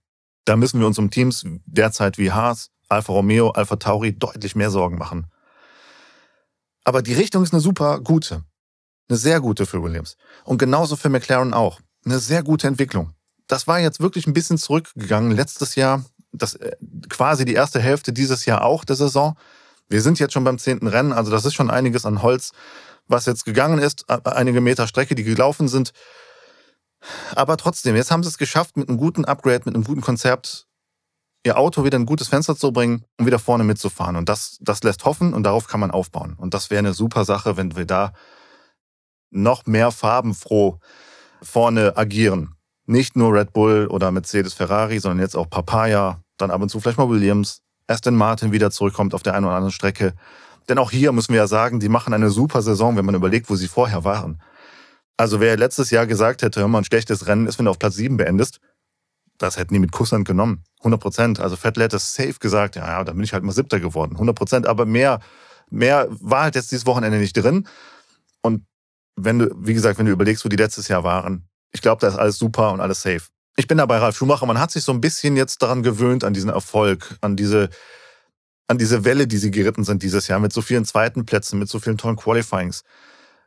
Da 0.46 0.56
müssen 0.56 0.80
wir 0.80 0.88
uns 0.88 0.98
um 0.98 1.12
Teams 1.12 1.46
derzeit 1.66 2.18
wie 2.18 2.32
Haas, 2.32 2.70
Alfa 2.88 3.14
Romeo, 3.14 3.52
Alfa 3.52 3.76
Tauri 3.76 4.18
deutlich 4.18 4.56
mehr 4.56 4.72
Sorgen 4.72 4.98
machen. 4.98 5.28
Aber 6.84 7.02
die 7.02 7.14
Richtung 7.14 7.44
ist 7.44 7.54
eine 7.54 7.62
super 7.62 8.00
gute. 8.00 8.44
Eine 9.10 9.18
sehr 9.18 9.42
gute 9.42 9.66
für 9.66 9.84
Williams. 9.84 10.16
Und 10.44 10.58
genauso 10.58 10.96
für 10.96 11.10
McLaren 11.10 11.54
auch. 11.54 11.80
Eine 12.06 12.20
sehr 12.20 12.44
gute 12.44 12.68
Entwicklung. 12.68 13.14
Das 13.48 13.68
war 13.68 13.80
jetzt 13.80 14.00
wirklich 14.00 14.28
ein 14.28 14.34
bisschen 14.34 14.58
zurückgegangen 14.58 15.32
letztes 15.32 15.76
Jahr. 15.76 16.06
Das, 16.32 16.56
äh, 16.56 16.76
quasi 17.10 17.46
die 17.46 17.54
erste 17.54 17.80
Hälfte 17.80 18.14
dieses 18.14 18.46
Jahr 18.46 18.64
auch 18.64 18.86
der 18.86 18.96
Saison. 18.96 19.36
Wir 19.88 20.02
sind 20.02 20.20
jetzt 20.20 20.34
schon 20.34 20.44
beim 20.44 20.60
zehnten 20.60 20.88
Rennen, 20.88 21.12
also 21.12 21.32
das 21.32 21.46
ist 21.46 21.56
schon 21.56 21.72
einiges 21.72 22.06
an 22.06 22.22
Holz, 22.22 22.52
was 23.10 23.26
jetzt 23.26 23.44
gegangen 23.44 23.80
ist, 23.80 24.10
einige 24.10 24.62
Meter 24.62 24.88
Strecke, 24.88 25.16
die 25.16 25.24
gelaufen 25.24 25.68
sind. 25.68 25.92
Aber 27.36 27.58
trotzdem, 27.58 27.96
jetzt 27.96 28.12
haben 28.12 28.24
sie 28.24 28.30
es 28.30 28.38
geschafft, 28.38 28.78
mit 28.78 28.88
einem 28.88 28.98
guten 28.98 29.26
Upgrade, 29.26 29.64
mit 29.66 29.76
einem 29.76 29.84
guten 29.84 30.02
Konzept, 30.02 30.68
ihr 31.44 31.58
Auto 31.58 31.84
wieder 31.84 31.98
ein 31.98 32.06
gutes 32.06 32.28
Fenster 32.28 32.56
zu 32.56 32.72
bringen 32.72 33.06
und 33.18 33.26
wieder 33.26 33.40
vorne 33.40 33.64
mitzufahren. 33.64 34.16
Und 34.16 34.30
das, 34.30 34.58
das 34.62 34.84
lässt 34.84 35.06
hoffen 35.06 35.34
und 35.34 35.44
darauf 35.44 35.68
kann 35.68 35.80
man 35.80 35.92
aufbauen. 35.92 36.36
Und 36.38 36.54
das 36.54 36.70
wäre 36.70 36.80
eine 36.80 36.94
super 36.94 37.26
Sache, 37.26 37.58
wenn 37.58 37.76
wir 37.76 37.86
da 37.86 38.14
noch 39.32 39.66
mehr 39.66 39.92
farbenfroh 39.92 40.80
vorne 41.42 41.96
agieren. 41.96 42.56
Nicht 42.86 43.16
nur 43.16 43.34
Red 43.34 43.54
Bull 43.54 43.88
oder 43.88 44.12
Mercedes 44.12 44.54
Ferrari, 44.54 45.00
sondern 45.00 45.20
jetzt 45.20 45.36
auch 45.36 45.50
Papaya, 45.50 46.22
dann 46.38 46.52
ab 46.52 46.62
und 46.62 46.70
zu 46.70 46.80
vielleicht 46.80 46.98
mal 46.98 47.10
Williams, 47.10 47.62
Aston 47.88 48.16
Martin 48.16 48.52
wieder 48.52 48.72
zurückkommt 48.72 49.14
auf 49.14 49.24
der 49.24 49.36
einen 49.36 49.46
oder 49.46 49.56
anderen 49.56 49.72
Strecke. 49.72 50.14
Denn 50.70 50.78
auch 50.78 50.92
hier 50.92 51.12
müssen 51.12 51.34
wir 51.34 51.42
ja 51.42 51.48
sagen, 51.48 51.80
die 51.80 51.90
machen 51.90 52.14
eine 52.14 52.30
super 52.30 52.62
Saison, 52.62 52.96
wenn 52.96 53.06
man 53.06 53.16
überlegt, 53.16 53.50
wo 53.50 53.56
sie 53.56 53.68
vorher 53.68 54.04
waren. 54.04 54.42
Also 55.18 55.42
wer 55.42 55.58
letztes 55.58 55.90
Jahr 55.90 56.06
gesagt 56.06 56.44
hätte, 56.44 56.62
hör 56.62 56.68
mal, 56.68 56.78
ein 56.78 56.86
schlechtes 56.86 57.28
Rennen 57.28 57.48
ist, 57.48 57.58
wenn 57.58 57.66
du 57.66 57.72
auf 57.72 57.80
Platz 57.80 57.96
7 57.96 58.16
beendest, 58.16 58.62
das 59.40 59.58
hätten 59.58 59.74
die 59.74 59.80
mit 59.80 59.92
Kusshand 59.92 60.28
genommen. 60.28 60.64
100 60.80 61.02
Prozent. 61.02 61.40
Also 61.40 61.56
Vettel 61.56 61.84
hätte 61.84 61.98
safe 61.98 62.36
gesagt, 62.40 62.76
ja, 62.76 62.88
ja, 62.88 63.04
dann 63.04 63.16
bin 63.16 63.24
ich 63.24 63.34
halt 63.34 63.44
mal 63.44 63.52
Siebter 63.52 63.80
geworden. 63.80 64.14
100 64.14 64.36
Prozent. 64.36 64.68
Aber 64.68 64.86
mehr, 64.86 65.20
mehr 65.70 66.08
war 66.10 66.44
halt 66.44 66.56
jetzt 66.56 66.72
dieses 66.72 66.86
Wochenende 66.86 67.18
nicht 67.18 67.34
drin. 67.34 67.68
Und 68.42 68.66
wenn 69.16 69.40
du, 69.40 69.56
wie 69.58 69.74
gesagt, 69.74 69.98
wenn 69.98 70.06
du 70.06 70.12
überlegst, 70.12 70.46
wo 70.46 70.50
die 70.50 70.56
letztes 70.56 70.88
Jahr 70.88 71.04
waren, 71.04 71.50
ich 71.72 71.82
glaube, 71.82 72.02
da 72.02 72.08
ist 72.08 72.18
alles 72.18 72.38
super 72.38 72.72
und 72.72 72.80
alles 72.80 73.02
safe. 73.02 73.24
Ich 73.56 73.68
bin 73.68 73.78
dabei 73.78 73.98
Ralf 73.98 74.18
Schumacher. 74.18 74.46
Man 74.46 74.60
hat 74.60 74.72
sich 74.72 74.84
so 74.84 74.92
ein 74.92 75.02
bisschen 75.02 75.36
jetzt 75.36 75.62
daran 75.62 75.84
gewöhnt, 75.84 76.24
an 76.24 76.34
diesen 76.34 76.50
Erfolg, 76.50 77.18
an 77.22 77.36
diese, 77.36 77.70
an 78.70 78.78
diese 78.78 79.04
Welle, 79.04 79.26
die 79.26 79.38
sie 79.38 79.50
geritten 79.50 79.84
sind 79.84 80.04
dieses 80.04 80.28
Jahr, 80.28 80.40
mit 80.40 80.54
so 80.54 80.62
vielen 80.62 80.86
zweiten 80.86 81.26
Plätzen, 81.26 81.58
mit 81.58 81.70
so 81.70 81.80
vielen 81.80 81.98
tollen 81.98 82.16
Qualifyings. 82.16 82.84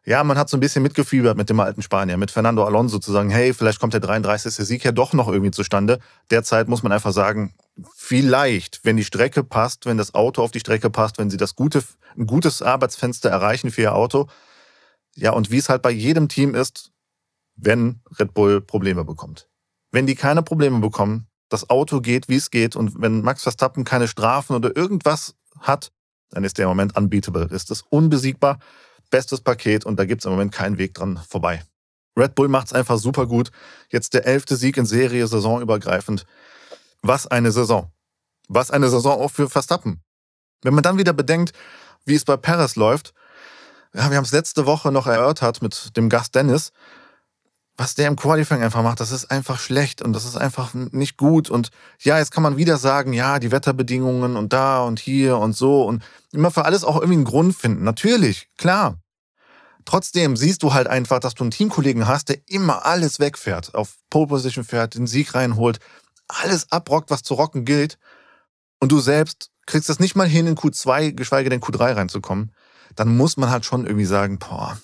Ja, 0.05 0.25
man 0.25 0.37
hat 0.37 0.51
so 0.51 0.57
ein 0.57 0.61
bisschen 0.61 0.83
mitgefiebert 0.83 1.37
mit 1.37 1.49
dem 1.49 1.61
alten 1.61 1.81
Spanier, 1.81 2.17
mit 2.17 2.33
Fernando 2.33 2.65
Alonso 2.65 2.99
zu 2.99 3.13
sagen, 3.13 3.31
hey, 3.31 3.55
vielleicht 3.55 3.79
kommt 3.79 3.93
der 3.93 4.01
33. 4.01 4.53
Sieg 4.53 4.83
ja 4.83 4.91
doch 4.91 5.13
noch 5.13 5.29
irgendwie 5.29 5.53
zustande. 5.53 6.01
Derzeit 6.33 6.67
muss 6.67 6.83
man 6.83 6.91
einfach 6.91 7.13
sagen, 7.13 7.55
vielleicht, 7.95 8.85
wenn 8.85 8.97
die 8.97 9.05
Strecke 9.05 9.45
passt, 9.45 9.87
wenn 9.87 9.97
das 9.97 10.13
Auto 10.13 10.43
auf 10.43 10.51
die 10.51 10.59
Strecke 10.59 10.91
passt, 10.91 11.19
wenn 11.19 11.31
sie 11.31 11.37
das 11.37 11.55
gute, 11.55 11.85
ein 12.19 12.27
gutes 12.27 12.61
Arbeitsfenster 12.61 13.31
erreichen 13.31 13.71
für 13.71 13.83
ihr 13.83 13.95
Auto. 13.95 14.27
Ja, 15.15 15.31
und 15.31 15.53
wie 15.53 15.59
es 15.59 15.69
halt 15.69 15.83
bei 15.83 15.93
jedem 15.93 16.29
Team 16.29 16.57
ist, 16.57 16.91
wenn 17.55 18.01
Red 18.19 18.35
Bull 18.35 18.61
Probleme 18.61 19.05
bekommt. 19.05 19.49
Wenn 19.93 20.07
die 20.07 20.17
keine 20.17 20.43
Probleme 20.43 20.81
bekommen, 20.81 21.29
das 21.53 21.71
Auto 21.71 22.01
geht, 22.01 22.29
wie 22.29 22.37
es 22.37 22.51
geht, 22.51 22.77
und 22.77 23.01
wenn 23.01 23.23
Max 23.23 23.43
Verstappen 23.43 23.85
keine 23.85 24.09
Strafen 24.09 24.57
oder 24.57 24.77
irgendwas 24.77 25.35
hat, 25.59 25.93
dann 26.31 26.45
ist 26.45 26.59
der 26.59 26.65
im 26.65 26.71
Moment 26.71 26.97
unbeatable, 26.97 27.49
ist 27.51 27.71
es 27.71 27.83
unbesiegbar 27.91 28.59
bestes 29.11 29.41
Paket 29.41 29.85
und 29.85 29.97
da 29.99 30.05
gibt 30.05 30.23
es 30.23 30.25
im 30.25 30.33
Moment 30.33 30.53
keinen 30.53 30.79
Weg 30.79 30.95
dran 30.95 31.21
vorbei. 31.29 31.63
Red 32.17 32.35
Bull 32.35 32.49
macht 32.49 32.67
es 32.67 32.73
einfach 32.73 32.99
super 32.99 33.27
gut. 33.27 33.51
Jetzt 33.91 34.15
der 34.15 34.27
elfte 34.27 34.57
Sieg 34.57 34.77
in 34.77 34.87
Serie, 34.87 35.27
saisonübergreifend. 35.27 36.27
Was 37.03 37.27
eine 37.27 37.53
Saison. 37.53 37.91
Was 38.49 38.71
eine 38.71 38.89
Saison 38.89 39.21
auch 39.21 39.31
für 39.31 39.49
Verstappen. 39.49 40.03
Wenn 40.63 40.75
man 40.75 40.83
dann 40.83 40.99
wieder 40.99 41.13
bedenkt, 41.13 41.53
wie 42.05 42.15
es 42.15 42.25
bei 42.25 42.37
Perez 42.37 42.77
läuft, 42.77 43.15
ja, 43.95 44.11
wir 44.11 44.17
haben 44.17 44.25
es 44.25 44.33
letzte 44.33 44.67
Woche 44.67 44.91
noch 44.91 45.07
erörtert 45.07 45.63
mit 45.63 45.97
dem 45.97 46.09
Gast 46.09 46.35
Dennis, 46.35 46.73
was 47.77 47.95
der 47.95 48.09
im 48.09 48.17
Qualifying 48.17 48.63
einfach 48.63 48.83
macht, 48.83 49.01
das 49.01 49.13
ist 49.13 49.31
einfach 49.31 49.59
schlecht 49.59 50.03
und 50.03 50.13
das 50.13 50.25
ist 50.25 50.37
einfach 50.37 50.75
nicht 50.75 51.17
gut. 51.17 51.49
Und 51.49 51.71
ja, 52.01 52.19
jetzt 52.19 52.31
kann 52.31 52.43
man 52.43 52.57
wieder 52.57 52.77
sagen, 52.77 53.13
ja, 53.13 53.39
die 53.39 53.51
Wetterbedingungen 53.51 54.37
und 54.37 54.53
da 54.53 54.83
und 54.83 55.01
hier 55.01 55.39
und 55.39 55.57
so 55.57 55.85
und 55.85 56.03
immer 56.33 56.51
für 56.51 56.65
alles 56.65 56.85
auch 56.85 56.97
irgendwie 56.97 57.15
einen 57.15 57.25
Grund 57.25 57.57
finden. 57.57 57.85
Natürlich, 57.85 58.49
klar. 58.59 58.99
Trotzdem 59.85 60.37
siehst 60.37 60.63
du 60.63 60.75
halt 60.75 60.87
einfach, 60.87 61.19
dass 61.19 61.35
du 61.35 61.43
einen 61.43 61.51
Teamkollegen 61.51 62.07
hast, 62.07 62.29
der 62.29 62.39
immer 62.47 62.87
alles 62.87 63.19
wegfährt, 63.19 63.75
auf 63.75 63.97
Pole 64.11 64.29
Position 64.29 64.65
fährt, 64.65 64.95
den 64.95 65.09
Sieg 65.09 65.35
reinholt, 65.35 65.81
alles 66.29 66.71
abrockt, 66.71 67.11
was 67.11 67.23
zu 67.23 67.35
rocken 67.35 67.65
gilt. 67.65 67.99
Und 68.81 68.93
du 68.93 69.01
selbst 69.01 69.51
kriegst 69.67 69.91
es 69.91 69.99
nicht 69.99 70.15
mal 70.15 70.29
hin, 70.29 70.47
in 70.47 70.57
Q2, 70.57 71.13
geschweige 71.13 71.51
denn 71.51 71.61
Q3 71.61 71.97
reinzukommen. 71.97 72.53
Dann 72.95 73.17
muss 73.17 73.37
man 73.37 73.51
halt 73.51 73.65
schon 73.65 73.87
irgendwie 73.87 74.05
sagen, 74.05 74.39
boah, 74.39 74.79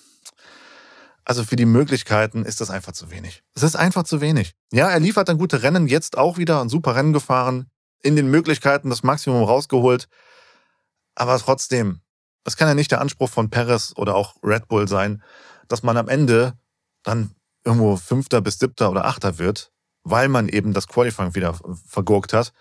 also 1.28 1.44
für 1.44 1.56
die 1.56 1.66
Möglichkeiten 1.66 2.46
ist 2.46 2.62
das 2.62 2.70
einfach 2.70 2.92
zu 2.92 3.10
wenig. 3.10 3.42
Es 3.54 3.62
ist 3.62 3.76
einfach 3.76 4.04
zu 4.04 4.22
wenig. 4.22 4.54
Ja, 4.72 4.88
er 4.88 4.98
liefert 4.98 5.28
dann 5.28 5.36
gute 5.36 5.62
Rennen, 5.62 5.86
jetzt 5.86 6.16
auch 6.16 6.38
wieder 6.38 6.62
ein 6.62 6.70
super 6.70 6.96
Rennen 6.96 7.12
gefahren, 7.12 7.70
in 8.02 8.16
den 8.16 8.30
Möglichkeiten 8.30 8.88
das 8.88 9.02
Maximum 9.02 9.42
rausgeholt. 9.42 10.08
Aber 11.14 11.38
trotzdem, 11.38 12.00
es 12.44 12.56
kann 12.56 12.66
ja 12.66 12.74
nicht 12.74 12.90
der 12.90 13.02
Anspruch 13.02 13.28
von 13.28 13.50
Perez 13.50 13.92
oder 13.96 14.14
auch 14.14 14.36
Red 14.42 14.68
Bull 14.68 14.88
sein, 14.88 15.22
dass 15.68 15.82
man 15.82 15.98
am 15.98 16.08
Ende 16.08 16.54
dann 17.02 17.32
irgendwo 17.62 17.96
Fünfter 17.96 18.40
bis 18.40 18.58
Siebter 18.58 18.90
oder 18.90 19.04
Achter 19.04 19.36
wird, 19.38 19.70
weil 20.04 20.28
man 20.28 20.48
eben 20.48 20.72
das 20.72 20.88
Qualifying 20.88 21.34
wieder 21.34 21.58
vergurkt 21.86 22.32
hat 22.32 22.54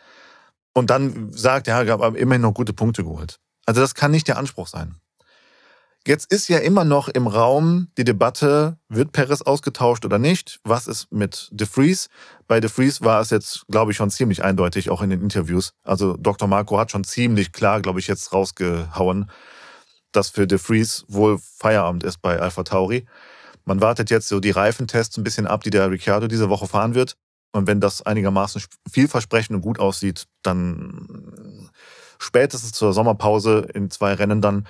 und 0.73 0.89
dann 0.89 1.31
sagt, 1.31 1.67
ja, 1.67 1.81
ich 1.81 1.89
habe 1.89 2.17
immerhin 2.17 2.41
noch 2.41 2.53
gute 2.53 2.73
Punkte 2.73 3.05
geholt. 3.05 3.39
Also 3.65 3.79
das 3.79 3.95
kann 3.95 4.11
nicht 4.11 4.27
der 4.27 4.37
Anspruch 4.37 4.67
sein. 4.67 4.99
Jetzt 6.07 6.31
ist 6.31 6.47
ja 6.47 6.59
immer 6.59 6.85
noch 6.85 7.09
im 7.09 7.27
Raum 7.27 7.89
die 7.97 8.05
Debatte, 8.05 8.77
wird 8.87 9.11
Perez 9.11 9.41
ausgetauscht 9.41 10.05
oder 10.05 10.17
nicht? 10.17 10.61
Was 10.63 10.87
ist 10.87 11.11
mit 11.11 11.49
De 11.51 11.67
Vries? 11.67 12.07
Bei 12.47 12.61
De 12.61 12.69
Vries 12.69 13.01
war 13.01 13.19
es 13.19 13.29
jetzt, 13.29 13.65
glaube 13.67 13.91
ich, 13.91 13.97
schon 13.97 14.09
ziemlich 14.09 14.41
eindeutig, 14.41 14.89
auch 14.89 15.01
in 15.01 15.09
den 15.09 15.21
Interviews. 15.21 15.73
Also 15.83 16.15
Dr. 16.15 16.47
Marco 16.47 16.79
hat 16.79 16.91
schon 16.91 17.03
ziemlich 17.03 17.51
klar, 17.51 17.81
glaube 17.81 17.99
ich, 17.99 18.07
jetzt 18.07 18.31
rausgehauen, 18.31 19.29
dass 20.13 20.29
für 20.29 20.47
De 20.47 20.57
Vries 20.57 21.03
wohl 21.09 21.39
Feierabend 21.39 22.05
ist 22.05 22.21
bei 22.21 22.39
Alpha 22.39 22.63
Tauri. 22.63 23.05
Man 23.65 23.81
wartet 23.81 24.09
jetzt 24.09 24.29
so 24.29 24.39
die 24.39 24.51
Reifentests 24.51 25.17
ein 25.17 25.25
bisschen 25.25 25.45
ab, 25.45 25.63
die 25.63 25.71
der 25.71 25.91
Ricciardo 25.91 26.27
diese 26.27 26.47
Woche 26.47 26.67
fahren 26.67 26.95
wird. 26.95 27.17
Und 27.51 27.67
wenn 27.67 27.81
das 27.81 28.01
einigermaßen 28.01 28.63
vielversprechend 28.89 29.57
und 29.57 29.61
gut 29.61 29.77
aussieht, 29.77 30.27
dann 30.41 31.69
spätestens 32.17 32.71
zur 32.71 32.93
Sommerpause 32.93 33.67
in 33.73 33.91
zwei 33.91 34.13
Rennen 34.13 34.41
dann 34.41 34.69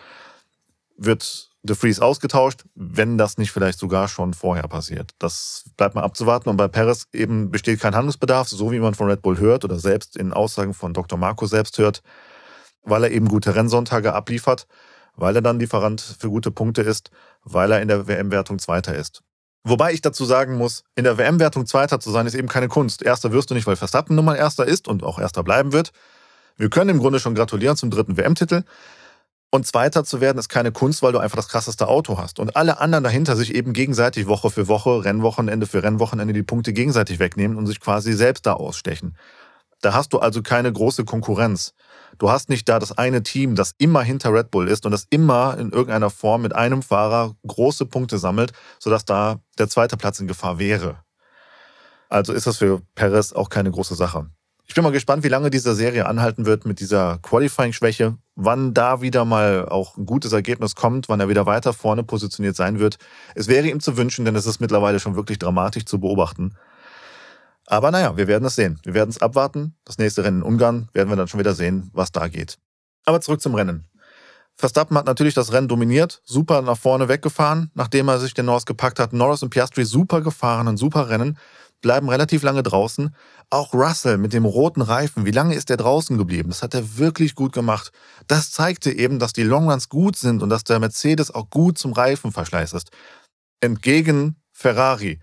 wird 0.98 1.50
De 1.64 1.76
Vries 1.76 2.00
ausgetauscht, 2.00 2.64
wenn 2.76 3.18
das 3.18 3.38
nicht 3.38 3.52
vielleicht 3.52 3.80
sogar 3.80 4.08
schon 4.08 4.34
vorher 4.34 4.68
passiert. 4.68 5.12
Das 5.20 5.66
bleibt 5.76 5.96
mal 5.96 6.04
abzuwarten. 6.04 6.50
Und 6.50 6.58
bei 6.58 6.68
Perez 6.68 7.08
eben 7.14 7.52
besteht 7.52 7.80
kein 7.80 7.96
Handlungsbedarf, 7.96 8.48
so 8.48 8.72
wie 8.72 8.80
man 8.80 8.94
von 8.94 9.10
Red 9.10 9.22
Bull 9.22 9.38
hört 9.38 9.66
oder 9.66 9.78
selbst 9.78 10.16
in 10.16 10.34
Aussagen 10.34 10.74
von 10.74 10.94
Dr. 10.94 11.20
Marco 11.20 11.46
selbst 11.46 11.78
hört, 11.78 12.04
weil 12.84 13.04
er 13.04 13.12
eben 13.12 13.28
gute 13.28 13.54
Rennsonntage 13.56 14.14
abliefert, 14.14 14.68
weil 15.16 15.36
er 15.36 15.42
dann 15.42 15.60
Lieferant 15.60 16.00
für 16.20 16.30
gute 16.30 16.52
Punkte 16.52 16.82
ist, 16.84 17.12
weil 17.44 17.72
er 17.72 17.82
in 17.82 17.88
der 17.90 18.08
WM-Wertung 18.08 18.60
Zweiter 18.60 18.96
ist. 18.96 19.24
Wobei 19.64 19.92
ich 19.92 20.00
dazu 20.00 20.24
sagen 20.24 20.56
muss, 20.56 20.84
in 20.96 21.04
der 21.04 21.18
WM-Wertung 21.18 21.66
Zweiter 21.66 22.00
zu 22.00 22.12
sein, 22.12 22.26
ist 22.26 22.36
eben 22.36 22.48
keine 22.48 22.70
Kunst. 22.70 23.02
Erster 23.02 23.34
wirst 23.34 23.50
du 23.50 23.54
nicht, 23.54 23.68
weil 23.68 23.76
Verstappen 23.76 24.16
nun 24.16 24.24
mal 24.24 24.36
Erster 24.36 24.66
ist 24.66 24.88
und 24.88 25.04
auch 25.04 25.20
Erster 25.20 25.44
bleiben 25.44 25.74
wird. 25.74 25.92
Wir 26.56 26.70
können 26.70 26.92
im 26.92 27.00
Grunde 27.00 27.20
schon 27.20 27.36
gratulieren 27.36 27.76
zum 27.76 27.92
dritten 27.92 28.16
WM-Titel. 28.16 28.64
Und 29.58 29.66
Zweiter 29.66 30.04
zu 30.04 30.22
werden 30.22 30.38
ist 30.38 30.50
keine 30.50 30.72
Kunst, 30.72 31.02
weil 31.02 31.14
du 31.14 31.18
einfach 31.18 31.38
das 31.38 31.48
krasseste 31.48 31.88
Auto 31.88 32.20
hast. 32.20 32.40
Und 32.40 32.56
alle 32.56 32.80
anderen 32.80 33.04
dahinter 33.04 33.36
sich 33.36 33.56
eben 33.56 33.74
gegenseitig 33.74 34.28
Woche 34.28 34.52
für 34.52 34.68
Woche, 34.68 35.04
Rennwochenende 35.04 35.66
für 35.66 35.82
Rennwochenende 35.82 36.32
die 36.32 36.44
Punkte 36.44 36.74
gegenseitig 36.74 37.18
wegnehmen 37.18 37.58
und 37.58 37.66
sich 37.66 37.80
quasi 37.80 38.14
selbst 38.14 38.46
da 38.46 38.54
ausstechen. 38.54 39.18
Da 39.82 39.96
hast 39.96 40.14
du 40.14 40.20
also 40.20 40.44
keine 40.44 40.72
große 40.72 41.06
Konkurrenz. 41.06 41.74
Du 42.20 42.30
hast 42.30 42.50
nicht 42.50 42.70
da 42.70 42.78
das 42.78 43.00
eine 43.00 43.24
Team, 43.24 43.56
das 43.56 43.72
immer 43.80 44.04
hinter 44.04 44.32
Red 44.32 44.52
Bull 44.52 44.68
ist 44.68 44.86
und 44.86 44.92
das 44.92 45.08
immer 45.10 45.58
in 45.58 45.72
irgendeiner 45.72 46.12
Form 46.12 46.44
mit 46.44 46.54
einem 46.54 46.84
Fahrer 46.84 47.34
große 47.48 47.88
Punkte 47.88 48.20
sammelt, 48.20 48.54
sodass 48.78 49.06
da 49.06 49.40
der 49.58 49.70
zweite 49.70 49.98
Platz 49.98 50.20
in 50.20 50.28
Gefahr 50.28 50.60
wäre. 50.60 51.00
Also 52.10 52.32
ist 52.32 52.46
das 52.46 52.58
für 52.58 52.84
Perez 52.94 53.34
auch 53.34 53.50
keine 53.50 53.72
große 53.72 53.96
Sache. 53.96 54.30
Ich 54.68 54.76
bin 54.76 54.84
mal 54.84 54.92
gespannt, 54.92 55.24
wie 55.24 55.30
lange 55.30 55.50
diese 55.50 55.74
Serie 55.74 56.06
anhalten 56.06 56.46
wird 56.46 56.68
mit 56.68 56.80
dieser 56.80 57.18
Qualifying-Schwäche, 57.24 58.20
wann 58.38 58.74
da 58.74 59.02
wieder 59.02 59.26
mal 59.26 59.68
auch 59.68 59.98
ein 59.98 60.06
gutes 60.06 60.32
Ergebnis 60.32 60.76
kommt, 60.76 61.10
wann 61.10 61.20
er 61.20 61.28
wieder 61.28 61.48
weiter 61.48 61.74
vorne 61.74 62.04
positioniert 62.04 62.56
sein 62.56 62.80
wird. 62.80 62.98
Es 63.36 63.48
wäre 63.48 63.68
ihm 63.68 63.80
zu 63.80 63.98
wünschen, 63.98 64.26
denn 64.26 64.36
es 64.36 64.46
ist 64.46 64.62
mittlerweile 64.62 65.00
schon 65.00 65.16
wirklich 65.16 65.40
dramatisch 65.40 65.86
zu 65.86 66.00
beobachten. 66.00 66.56
Aber 67.66 67.90
naja, 67.92 68.16
wir 68.16 68.28
werden 68.28 68.46
es 68.46 68.56
sehen. 68.56 68.80
Wir 68.84 68.94
werden 68.94 69.10
es 69.10 69.22
abwarten. 69.22 69.76
Das 69.84 69.98
nächste 69.98 70.24
Rennen 70.24 70.42
in 70.42 70.44
Ungarn 70.44 70.88
werden 70.94 71.10
wir 71.10 71.16
dann 71.18 71.28
schon 71.28 71.40
wieder 71.40 71.56
sehen, 71.56 71.90
was 71.94 72.12
da 72.12 72.28
geht. 72.28 72.60
Aber 73.06 73.20
zurück 73.22 73.42
zum 73.42 73.56
Rennen. 73.56 73.86
Verstappen 74.56 74.98
hat 74.98 75.06
natürlich 75.06 75.34
das 75.34 75.52
Rennen 75.52 75.68
dominiert, 75.68 76.22
super 76.24 76.62
nach 76.62 76.78
vorne 76.78 77.08
weggefahren, 77.08 77.72
nachdem 77.74 78.08
er 78.08 78.20
sich 78.20 78.34
den 78.34 78.46
Norris 78.46 78.66
gepackt 78.66 79.00
hat. 79.00 79.14
Norris 79.14 79.44
und 79.44 79.50
Piastri 79.50 79.84
super 79.84 80.22
gefahren, 80.22 80.68
ein 80.68 80.78
super 80.78 81.10
Rennen 81.10 81.38
bleiben 81.82 82.10
relativ 82.10 82.44
lange 82.44 82.64
draußen. 82.64 83.16
Auch 83.50 83.74
Russell 83.74 84.18
mit 84.18 84.34
dem 84.34 84.46
roten 84.46 84.82
Reifen, 84.82 85.26
wie 85.26 85.32
lange 85.32 85.56
ist 85.56 85.70
der 85.70 85.78
draußen 85.78 86.18
geblieben? 86.18 86.50
Das 86.50 86.64
hat 86.64 86.74
er 86.74 86.98
wirklich 86.98 87.36
gut 87.36 87.54
gemacht. 87.54 87.92
Das 88.28 88.52
zeigte 88.52 88.92
eben, 88.92 89.20
dass 89.20 89.34
die 89.34 89.44
Longruns 89.44 89.90
gut 89.90 90.16
sind 90.16 90.44
und 90.44 90.50
dass 90.50 90.64
der 90.64 90.80
Mercedes 90.80 91.32
auch 91.34 91.50
gut 91.50 91.78
zum 91.78 91.94
Reifenverschleiß 91.94 92.74
ist. 92.74 92.92
Entgegen 93.62 94.36
Ferrari 94.52 95.20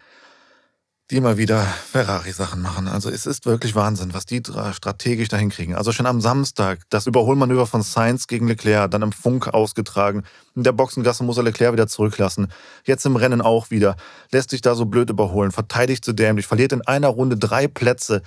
die 1.11 1.21
mal 1.21 1.37
wieder 1.37 1.61
Ferrari-Sachen 1.63 2.63
machen. 2.63 2.89
Also 2.89 3.11
es 3.11 3.27
ist 3.27 3.45
wirklich 3.45 3.75
Wahnsinn, 3.75 4.15
was 4.15 4.25
die 4.25 4.43
strategisch 4.73 5.29
dahin 5.29 5.51
kriegen. 5.51 5.75
Also 5.75 5.93
schon 5.93 6.07
am 6.07 6.23
Samstag 6.23 6.81
das 6.89 7.07
Überholmanöver 7.07 7.67
von 7.67 7.83
Sainz 7.83 8.27
gegen 8.27 8.49
Leclerc, 8.49 8.91
dann 8.91 9.03
im 9.03 9.13
Funk 9.13 9.49
ausgetragen. 9.49 10.25
In 10.55 10.63
der 10.63 10.73
Boxengasse 10.73 11.23
muss 11.23 11.37
er 11.37 11.43
Leclerc 11.43 11.75
wieder 11.75 11.89
zurücklassen. 11.89 12.49
Jetzt 12.85 13.05
im 13.05 13.17
Rennen 13.17 13.43
auch 13.43 13.71
wieder. 13.71 13.97
Lässt 14.33 14.49
sich 14.51 14.63
da 14.63 14.75
so 14.75 14.87
blöd 14.87 15.11
überholen, 15.11 15.53
verteidigt 15.53 16.05
zu 16.07 16.15
dämlich, 16.15 16.47
verliert 16.47 16.73
in 16.73 16.83
einer 16.83 17.09
Runde 17.09 17.37
drei 17.37 17.69
Plätze. 17.69 18.23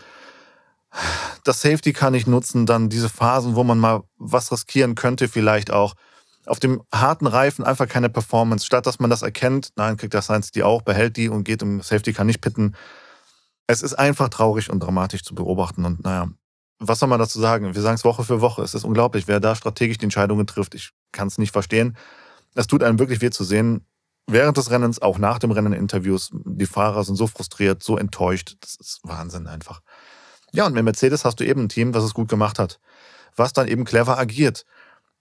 Das 1.44 1.62
Safety 1.62 1.94
kann 1.94 2.14
ich 2.14 2.28
nutzen, 2.28 2.68
dann 2.68 2.90
diese 2.90 3.10
Phasen, 3.10 3.56
wo 3.56 3.64
man 3.64 3.80
mal 3.80 4.04
was 4.18 4.52
riskieren 4.52 4.94
könnte 4.94 5.28
vielleicht 5.28 5.72
auch 5.72 5.96
auf 6.48 6.60
dem 6.60 6.82
harten 6.94 7.28
Reifen 7.28 7.66
einfach 7.66 7.88
keine 7.88 8.10
Performance. 8.10 8.66
Statt 8.66 8.86
dass 8.86 9.00
man 9.00 9.10
das 9.10 9.22
erkennt, 9.22 9.72
nein, 9.76 9.98
kriegt 9.98 10.14
der 10.14 10.22
Sainz 10.22 10.52
die 10.52 10.64
auch, 10.64 10.82
behält 10.82 11.18
die 11.18 11.30
und 11.30 11.44
geht 11.44 11.62
im 11.62 11.82
Safety, 11.82 12.14
kann 12.14 12.28
nicht 12.28 12.42
pitten. 12.42 12.76
Es 13.68 13.82
ist 13.82 13.94
einfach 13.94 14.30
traurig 14.30 14.70
und 14.70 14.82
dramatisch 14.82 15.24
zu 15.24 15.36
beobachten 15.36 15.86
und 15.86 16.04
naja, 16.04 16.30
was 16.80 17.00
soll 17.00 17.10
man 17.10 17.20
dazu 17.20 17.40
sagen? 17.40 17.74
Wir 17.74 17.82
sagen 17.82 17.96
es 17.96 18.04
Woche 18.04 18.24
für 18.24 18.40
Woche. 18.40 18.62
Es 18.62 18.74
ist 18.74 18.84
unglaublich, 18.84 19.28
wer 19.28 19.40
da 19.40 19.56
strategisch 19.56 19.98
die 19.98 20.06
Entscheidungen 20.06 20.46
trifft. 20.46 20.76
Ich 20.76 20.92
kann 21.12 21.28
es 21.28 21.38
nicht 21.38 21.52
verstehen. 21.52 21.98
Es 22.54 22.68
tut 22.68 22.84
einem 22.84 23.00
wirklich 23.00 23.22
weh 23.22 23.30
zu 23.30 23.44
sehen, 23.44 23.86
während 24.28 24.58
des 24.58 24.70
Rennens, 24.70 25.02
auch 25.02 25.18
nach 25.18 25.40
dem 25.40 25.52
Rennen 25.52 25.74
Interviews. 25.74 26.30
Die 26.32 26.66
Fahrer 26.66 27.04
sind 27.04 27.16
so 27.16 27.28
frustriert, 27.28 27.82
so 27.82 27.98
enttäuscht. 27.98 28.58
Das 28.62 28.76
ist 28.76 29.00
Wahnsinn 29.04 29.48
einfach. 29.48 29.82
Ja, 30.52 30.66
und 30.66 30.74
mit 30.74 30.84
Mercedes 30.84 31.26
hast 31.26 31.40
du 31.40 31.46
eben 31.46 31.64
ein 31.64 31.70
Team, 31.70 31.94
was 31.94 32.04
es 32.04 32.14
gut 32.14 32.30
gemacht 32.30 32.60
hat. 32.60 32.80
Was 33.36 33.54
dann 33.54 33.68
eben 33.68 33.86
clever 33.86 34.18
agiert. 34.18 34.66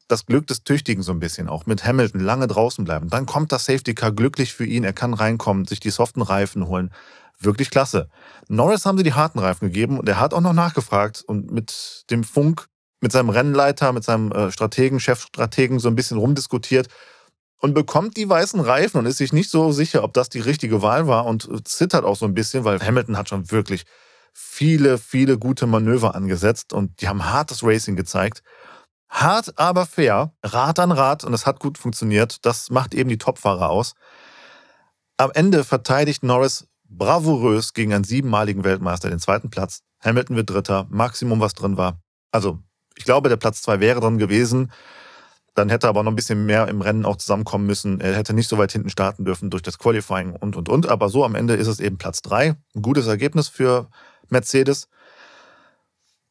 Das 0.08 0.26
Glück 0.26 0.46
des 0.46 0.62
Tüchtigen 0.62 1.02
so 1.02 1.12
ein 1.12 1.18
bisschen, 1.18 1.48
auch 1.48 1.66
mit 1.66 1.84
Hamilton 1.84 2.20
lange 2.20 2.46
draußen 2.46 2.84
bleiben. 2.84 3.08
Dann 3.08 3.26
kommt 3.26 3.50
das 3.50 3.64
Safety 3.64 3.94
Car 3.94 4.12
glücklich 4.12 4.54
für 4.54 4.64
ihn. 4.64 4.84
Er 4.84 4.92
kann 4.92 5.14
reinkommen, 5.14 5.64
sich 5.66 5.80
die 5.80 5.90
soften 5.90 6.22
Reifen 6.22 6.68
holen. 6.68 6.92
Wirklich 7.38 7.70
klasse. 7.70 8.08
Norris 8.48 8.86
haben 8.86 8.96
sie 8.96 9.04
die 9.04 9.14
harten 9.14 9.38
Reifen 9.38 9.68
gegeben 9.68 9.98
und 9.98 10.08
er 10.08 10.20
hat 10.20 10.32
auch 10.32 10.40
noch 10.40 10.52
nachgefragt 10.52 11.22
und 11.26 11.50
mit 11.50 12.04
dem 12.10 12.24
Funk, 12.24 12.66
mit 13.00 13.12
seinem 13.12 13.28
Rennleiter, 13.28 13.92
mit 13.92 14.04
seinem 14.04 14.32
äh, 14.32 14.50
Strategen, 14.50 15.00
Chefstrategen 15.00 15.80
so 15.80 15.88
ein 15.88 15.96
bisschen 15.96 16.18
rumdiskutiert 16.18 16.88
und 17.58 17.74
bekommt 17.74 18.16
die 18.16 18.28
weißen 18.28 18.60
Reifen 18.60 18.98
und 18.98 19.06
ist 19.06 19.18
sich 19.18 19.32
nicht 19.32 19.50
so 19.50 19.72
sicher, 19.72 20.02
ob 20.04 20.14
das 20.14 20.28
die 20.28 20.40
richtige 20.40 20.82
Wahl 20.82 21.06
war 21.06 21.26
und 21.26 21.48
zittert 21.68 22.04
auch 22.04 22.16
so 22.16 22.26
ein 22.26 22.34
bisschen, 22.34 22.64
weil 22.64 22.80
Hamilton 22.80 23.18
hat 23.18 23.28
schon 23.28 23.50
wirklich 23.50 23.84
viele, 24.32 24.98
viele 24.98 25.38
gute 25.38 25.66
Manöver 25.66 26.14
angesetzt 26.14 26.72
und 26.72 27.00
die 27.00 27.08
haben 27.08 27.24
hartes 27.24 27.62
Racing 27.62 27.96
gezeigt. 27.96 28.42
Hart, 29.08 29.58
aber 29.58 29.86
fair, 29.86 30.32
Rad 30.42 30.78
an 30.78 30.92
Rad 30.92 31.24
und 31.24 31.32
es 31.32 31.46
hat 31.46 31.60
gut 31.60 31.78
funktioniert. 31.78 32.44
Das 32.44 32.70
macht 32.70 32.94
eben 32.94 33.08
die 33.08 33.18
Topfahrer 33.18 33.70
aus. 33.70 33.94
Am 35.16 35.30
Ende 35.32 35.64
verteidigt 35.64 36.22
Norris 36.22 36.66
bravourös 36.88 37.72
gegen 37.72 37.92
einen 37.92 38.04
siebenmaligen 38.04 38.64
Weltmeister 38.64 39.08
den 39.08 39.18
zweiten 39.18 39.50
Platz. 39.50 39.82
Hamilton 40.00 40.36
wird 40.36 40.50
Dritter, 40.50 40.86
Maximum, 40.90 41.40
was 41.40 41.54
drin 41.54 41.76
war. 41.76 42.00
Also, 42.30 42.58
ich 42.96 43.04
glaube, 43.04 43.28
der 43.28 43.36
Platz 43.36 43.62
zwei 43.62 43.80
wäre 43.80 44.00
drin 44.00 44.18
gewesen. 44.18 44.70
Dann 45.54 45.70
hätte 45.70 45.86
er 45.86 45.90
aber 45.90 46.02
noch 46.02 46.12
ein 46.12 46.16
bisschen 46.16 46.44
mehr 46.44 46.68
im 46.68 46.82
Rennen 46.82 47.06
auch 47.06 47.16
zusammenkommen 47.16 47.66
müssen. 47.66 48.00
Er 48.00 48.14
hätte 48.14 48.34
nicht 48.34 48.48
so 48.48 48.58
weit 48.58 48.72
hinten 48.72 48.90
starten 48.90 49.24
dürfen 49.24 49.48
durch 49.48 49.62
das 49.62 49.78
Qualifying 49.78 50.34
und, 50.34 50.54
und, 50.54 50.68
und. 50.68 50.88
Aber 50.88 51.08
so 51.08 51.24
am 51.24 51.34
Ende 51.34 51.54
ist 51.54 51.66
es 51.66 51.80
eben 51.80 51.96
Platz 51.96 52.20
drei. 52.20 52.56
Ein 52.74 52.82
gutes 52.82 53.06
Ergebnis 53.06 53.48
für 53.48 53.88
Mercedes. 54.28 54.88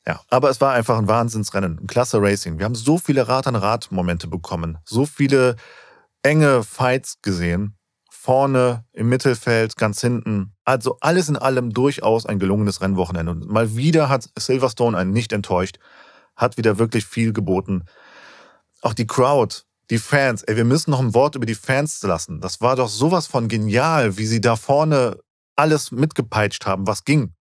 Ja, 0.07 0.21
aber 0.29 0.49
es 0.49 0.61
war 0.61 0.73
einfach 0.73 0.97
ein 0.97 1.07
Wahnsinnsrennen, 1.07 1.79
ein 1.81 1.87
klasse 1.87 2.21
Racing. 2.21 2.59
Wir 2.59 2.65
haben 2.65 2.75
so 2.75 2.97
viele 2.97 3.27
Rad-an-Rad-Momente 3.27 4.27
bekommen, 4.27 4.77
so 4.85 5.05
viele 5.05 5.55
enge 6.21 6.63
Fights 6.63 7.21
gesehen 7.21 7.75
vorne, 8.25 8.83
im 8.91 9.07
Mittelfeld, 9.07 9.77
ganz 9.77 10.01
hinten. 10.01 10.55
Also 10.63 10.97
alles 10.99 11.29
in 11.29 11.37
allem 11.37 11.71
durchaus 11.71 12.25
ein 12.25 12.39
gelungenes 12.39 12.81
Rennwochenende. 12.81 13.31
Und 13.31 13.47
mal 13.47 13.75
wieder 13.75 14.09
hat 14.09 14.31
Silverstone 14.35 14.97
einen 14.97 15.11
nicht 15.11 15.31
enttäuscht, 15.31 15.77
hat 16.35 16.57
wieder 16.57 16.79
wirklich 16.79 17.05
viel 17.05 17.33
geboten. 17.33 17.83
Auch 18.81 18.95
die 18.95 19.05
Crowd, 19.05 19.57
die 19.91 19.99
Fans, 19.99 20.41
ey, 20.41 20.57
wir 20.57 20.65
müssen 20.65 20.89
noch 20.89 21.01
ein 21.01 21.13
Wort 21.13 21.35
über 21.35 21.45
die 21.45 21.53
Fans 21.53 22.01
lassen. 22.01 22.41
Das 22.41 22.61
war 22.61 22.75
doch 22.75 22.89
sowas 22.89 23.27
von 23.27 23.47
genial, 23.47 24.17
wie 24.17 24.25
sie 24.25 24.41
da 24.41 24.55
vorne 24.55 25.19
alles 25.55 25.91
mitgepeitscht 25.91 26.65
haben, 26.65 26.87
was 26.87 27.03
ging. 27.03 27.35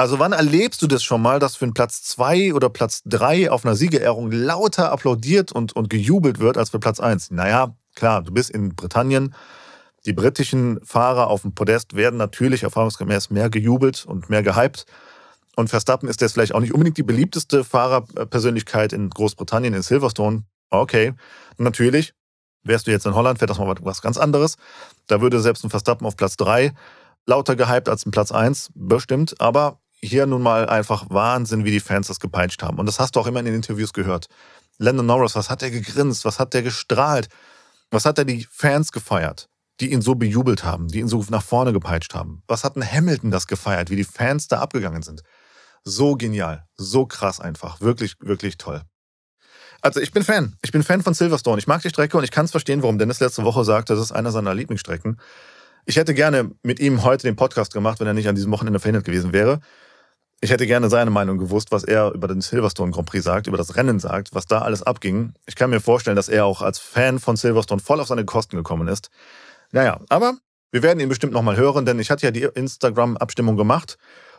Also 0.00 0.20
wann 0.20 0.32
erlebst 0.32 0.80
du 0.80 0.86
das 0.86 1.02
schon 1.02 1.20
mal, 1.20 1.40
dass 1.40 1.56
für 1.56 1.64
einen 1.64 1.74
Platz 1.74 2.04
zwei 2.04 2.54
oder 2.54 2.70
Platz 2.70 3.02
drei 3.04 3.50
auf 3.50 3.64
einer 3.64 3.74
Siegerehrung 3.74 4.30
lauter 4.30 4.92
applaudiert 4.92 5.50
und, 5.50 5.74
und 5.74 5.90
gejubelt 5.90 6.38
wird 6.38 6.56
als 6.56 6.70
für 6.70 6.78
Platz 6.78 7.00
eins? 7.00 7.32
Naja, 7.32 7.74
klar, 7.96 8.22
du 8.22 8.32
bist 8.32 8.50
in 8.50 8.76
Britannien, 8.76 9.34
die 10.06 10.12
britischen 10.12 10.78
Fahrer 10.84 11.26
auf 11.26 11.42
dem 11.42 11.52
Podest 11.52 11.96
werden 11.96 12.16
natürlich 12.16 12.62
erfahrungsgemäß 12.62 13.30
mehr 13.30 13.50
gejubelt 13.50 14.06
und 14.06 14.30
mehr 14.30 14.44
gehypt. 14.44 14.86
Und 15.56 15.68
Verstappen 15.68 16.08
ist 16.08 16.20
jetzt 16.20 16.34
vielleicht 16.34 16.54
auch 16.54 16.60
nicht 16.60 16.72
unbedingt 16.72 16.96
die 16.96 17.02
beliebteste 17.02 17.64
Fahrerpersönlichkeit 17.64 18.92
in 18.92 19.10
Großbritannien, 19.10 19.74
in 19.74 19.82
Silverstone. 19.82 20.44
Okay, 20.70 21.14
natürlich. 21.56 22.14
Wärst 22.62 22.86
du 22.86 22.92
jetzt 22.92 23.04
in 23.04 23.16
Holland, 23.16 23.40
wäre 23.40 23.48
das 23.48 23.58
mal 23.58 23.74
was 23.80 24.00
ganz 24.00 24.16
anderes. 24.16 24.58
Da 25.08 25.20
würde 25.20 25.40
selbst 25.40 25.64
ein 25.64 25.70
Verstappen 25.70 26.06
auf 26.06 26.16
Platz 26.16 26.36
3 26.36 26.72
lauter 27.26 27.56
gehypt 27.56 27.88
als 27.88 28.06
ein 28.06 28.12
Platz 28.12 28.30
1, 28.30 28.70
bestimmt. 28.76 29.40
Aber 29.40 29.80
hier 30.00 30.26
nun 30.26 30.42
mal 30.42 30.68
einfach 30.68 31.06
Wahnsinn, 31.10 31.64
wie 31.64 31.70
die 31.70 31.80
Fans 31.80 32.08
das 32.08 32.20
gepeitscht 32.20 32.62
haben. 32.62 32.78
Und 32.78 32.86
das 32.86 33.00
hast 33.00 33.16
du 33.16 33.20
auch 33.20 33.26
immer 33.26 33.40
in 33.40 33.46
den 33.46 33.54
Interviews 33.54 33.92
gehört. 33.92 34.28
Landon 34.78 35.06
Norris, 35.06 35.34
was 35.34 35.50
hat 35.50 35.62
er 35.62 35.70
gegrinst? 35.70 36.24
Was 36.24 36.38
hat 36.38 36.54
der 36.54 36.62
gestrahlt? 36.62 37.28
Was 37.90 38.04
hat 38.04 38.18
er 38.18 38.24
die 38.24 38.46
Fans 38.50 38.92
gefeiert? 38.92 39.48
die 39.80 39.92
ihn 39.92 40.02
so 40.02 40.14
bejubelt 40.14 40.64
haben, 40.64 40.88
die 40.88 40.98
ihn 40.98 41.08
so 41.08 41.24
nach 41.30 41.42
vorne 41.42 41.72
gepeitscht 41.72 42.14
haben. 42.14 42.42
Was 42.48 42.64
hat 42.64 42.76
ein 42.76 42.90
Hamilton 42.90 43.30
das 43.30 43.46
gefeiert, 43.46 43.90
wie 43.90 43.96
die 43.96 44.04
Fans 44.04 44.48
da 44.48 44.58
abgegangen 44.60 45.02
sind? 45.02 45.22
So 45.84 46.16
genial, 46.16 46.64
so 46.76 47.06
krass 47.06 47.40
einfach, 47.40 47.80
wirklich, 47.80 48.16
wirklich 48.20 48.58
toll. 48.58 48.82
Also 49.80 50.00
ich 50.00 50.10
bin 50.10 50.24
Fan. 50.24 50.56
Ich 50.62 50.72
bin 50.72 50.82
Fan 50.82 51.02
von 51.02 51.14
Silverstone. 51.14 51.58
Ich 51.58 51.68
mag 51.68 51.82
die 51.82 51.88
Strecke 51.88 52.18
und 52.18 52.24
ich 52.24 52.32
kann 52.32 52.46
es 52.46 52.50
verstehen, 52.50 52.82
warum 52.82 52.98
Dennis 52.98 53.20
letzte 53.20 53.44
Woche 53.44 53.64
sagt, 53.64 53.90
das 53.90 54.00
ist 54.00 54.10
einer 54.10 54.32
seiner 54.32 54.52
Lieblingsstrecken. 54.52 55.20
Ich 55.86 55.96
hätte 55.96 56.14
gerne 56.14 56.50
mit 56.64 56.80
ihm 56.80 57.04
heute 57.04 57.28
den 57.28 57.36
Podcast 57.36 57.72
gemacht, 57.72 58.00
wenn 58.00 58.08
er 58.08 58.14
nicht 58.14 58.28
an 58.28 58.34
diesem 58.34 58.50
Wochenende 58.50 58.80
verhindert 58.80 59.04
gewesen 59.04 59.32
wäre. 59.32 59.60
Ich 60.40 60.50
hätte 60.50 60.68
gerne 60.68 60.88
seine 60.88 61.10
Meinung 61.10 61.36
gewusst, 61.38 61.72
was 61.72 61.82
er 61.82 62.12
über 62.12 62.28
den 62.28 62.40
Silverstone 62.40 62.92
Grand 62.92 63.08
Prix 63.08 63.24
sagt, 63.24 63.48
über 63.48 63.56
das 63.56 63.74
Rennen 63.74 63.98
sagt, 63.98 64.34
was 64.34 64.46
da 64.46 64.60
alles 64.60 64.84
abging. 64.84 65.34
Ich 65.46 65.56
kann 65.56 65.70
mir 65.70 65.80
vorstellen, 65.80 66.14
dass 66.14 66.28
er 66.28 66.44
auch 66.46 66.62
als 66.62 66.78
Fan 66.78 67.18
von 67.18 67.36
Silverstone 67.36 67.80
voll 67.80 68.00
auf 68.00 68.06
seine 68.06 68.24
Kosten 68.24 68.56
gekommen 68.56 68.86
ist. 68.86 69.10
Naja, 69.72 70.00
aber 70.08 70.34
wir 70.70 70.84
werden 70.84 71.00
ihn 71.00 71.08
bestimmt 71.08 71.32
nochmal 71.32 71.56
hören, 71.56 71.86
denn 71.86 71.98
ich 71.98 72.10
hatte 72.10 72.24
ja 72.24 72.30
die 72.30 72.42
Instagram-Abstimmung 72.42 73.56
gemacht 73.56 73.98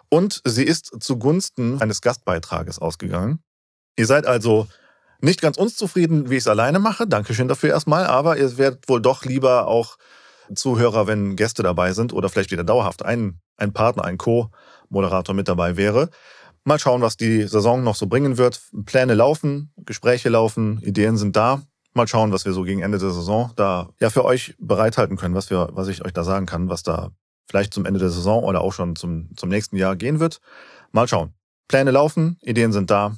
und 0.09 0.41
sie 0.45 0.63
ist 0.63 1.01
zugunsten 1.01 1.81
eines 1.81 2.01
Gastbeitrages 2.01 2.79
ausgegangen. 2.79 3.39
Ihr 3.97 4.05
seid 4.05 4.25
also 4.25 4.67
nicht 5.19 5.41
ganz 5.41 5.57
unzufrieden, 5.57 6.29
wie 6.29 6.35
ich 6.35 6.43
es 6.43 6.47
alleine 6.47 6.79
mache. 6.79 7.07
Dankeschön 7.07 7.49
dafür 7.49 7.71
erstmal, 7.71 8.05
aber 8.05 8.37
ihr 8.37 8.57
werdet 8.57 8.87
wohl 8.87 9.01
doch 9.01 9.25
lieber 9.25 9.67
auch 9.67 9.97
Zuhörer, 10.55 11.07
wenn 11.07 11.35
Gäste 11.35 11.63
dabei 11.63 11.93
sind 11.93 12.13
oder 12.13 12.29
vielleicht 12.29 12.51
wieder 12.51 12.63
dauerhaft 12.63 13.03
ein, 13.03 13.39
ein 13.57 13.73
Partner, 13.73 14.05
ein 14.05 14.17
Co-Moderator 14.17 15.35
mit 15.35 15.47
dabei 15.47 15.77
wäre. 15.77 16.09
Mal 16.63 16.79
schauen, 16.79 17.01
was 17.01 17.17
die 17.17 17.43
Saison 17.47 17.83
noch 17.83 17.95
so 17.95 18.07
bringen 18.07 18.37
wird. 18.37 18.61
Pläne 18.85 19.13
laufen, 19.13 19.71
Gespräche 19.85 20.29
laufen, 20.29 20.79
Ideen 20.81 21.17
sind 21.17 21.35
da 21.35 21.61
mal 21.93 22.07
schauen, 22.07 22.31
was 22.31 22.45
wir 22.45 22.53
so 22.53 22.63
gegen 22.63 22.81
Ende 22.81 22.97
der 22.97 23.11
Saison 23.11 23.51
da 23.55 23.89
ja 23.99 24.09
für 24.09 24.25
euch 24.25 24.55
bereithalten 24.59 25.17
können, 25.17 25.35
was 25.35 25.49
wir, 25.49 25.69
was 25.73 25.87
ich 25.87 26.03
euch 26.05 26.13
da 26.13 26.23
sagen 26.23 26.45
kann, 26.45 26.69
was 26.69 26.83
da 26.83 27.11
vielleicht 27.47 27.73
zum 27.73 27.85
Ende 27.85 27.99
der 27.99 28.09
Saison 28.09 28.43
oder 28.43 28.61
auch 28.61 28.73
schon 28.73 28.95
zum, 28.95 29.35
zum 29.35 29.49
nächsten 29.49 29.75
Jahr 29.75 29.95
gehen 29.95 30.19
wird. 30.19 30.39
Mal 30.91 31.07
schauen. 31.07 31.33
Pläne 31.67 31.91
laufen, 31.91 32.37
Ideen 32.41 32.71
sind 32.71 32.89
da. 32.89 33.17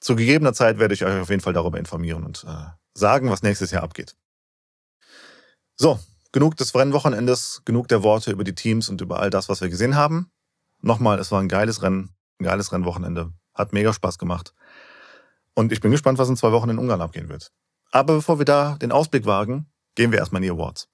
Zu 0.00 0.16
gegebener 0.16 0.52
Zeit 0.52 0.78
werde 0.78 0.94
ich 0.94 1.04
euch 1.04 1.20
auf 1.20 1.30
jeden 1.30 1.42
Fall 1.42 1.52
darüber 1.52 1.78
informieren 1.78 2.24
und 2.24 2.44
äh, 2.44 2.70
sagen, 2.94 3.30
was 3.30 3.42
nächstes 3.42 3.70
Jahr 3.70 3.82
abgeht. 3.82 4.16
So, 5.76 5.98
genug 6.32 6.56
des 6.56 6.74
Rennwochenendes, 6.74 7.62
genug 7.64 7.88
der 7.88 8.02
Worte 8.02 8.30
über 8.30 8.44
die 8.44 8.54
Teams 8.54 8.88
und 8.88 9.00
über 9.00 9.20
all 9.20 9.30
das, 9.30 9.48
was 9.48 9.60
wir 9.60 9.68
gesehen 9.68 9.96
haben. 9.96 10.30
Nochmal, 10.80 11.18
es 11.18 11.30
war 11.30 11.40
ein 11.40 11.48
geiles 11.48 11.82
Rennen, 11.82 12.14
ein 12.40 12.44
geiles 12.44 12.72
Rennwochenende. 12.72 13.32
Hat 13.54 13.72
mega 13.72 13.92
Spaß 13.92 14.18
gemacht. 14.18 14.54
Und 15.54 15.70
ich 15.70 15.80
bin 15.80 15.90
gespannt, 15.90 16.18
was 16.18 16.28
in 16.28 16.36
zwei 16.36 16.52
Wochen 16.52 16.70
in 16.70 16.78
Ungarn 16.78 17.02
abgehen 17.02 17.28
wird. 17.28 17.52
Aber 17.90 18.14
bevor 18.14 18.38
wir 18.38 18.46
da 18.46 18.76
den 18.76 18.90
Ausblick 18.90 19.26
wagen, 19.26 19.70
gehen 19.94 20.10
wir 20.10 20.18
erstmal 20.18 20.42
in 20.42 20.48
die 20.48 20.50
Awards. 20.50 20.88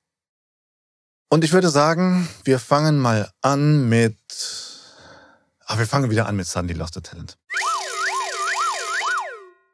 Und 1.31 1.45
ich 1.45 1.53
würde 1.53 1.71
sagen, 1.71 2.29
wir 2.45 2.59
fangen 2.59 2.99
mal 2.99 3.31
an 3.41 3.89
mit. 3.89 4.19
Ah, 5.67 5.79
wir 5.79 5.87
fangen 5.87 6.11
wieder 6.11 6.27
an 6.27 6.37
mit 6.37 6.47
Suddenly 6.47 6.75
Lost 6.75 6.97
a 6.97 7.01
Talent. 7.01 7.39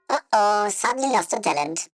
Oh 0.08 0.16
oh, 0.32 0.68
Suddenly 0.68 1.16
Lost 1.16 1.32
a 1.32 1.38
Talent. 1.38 1.90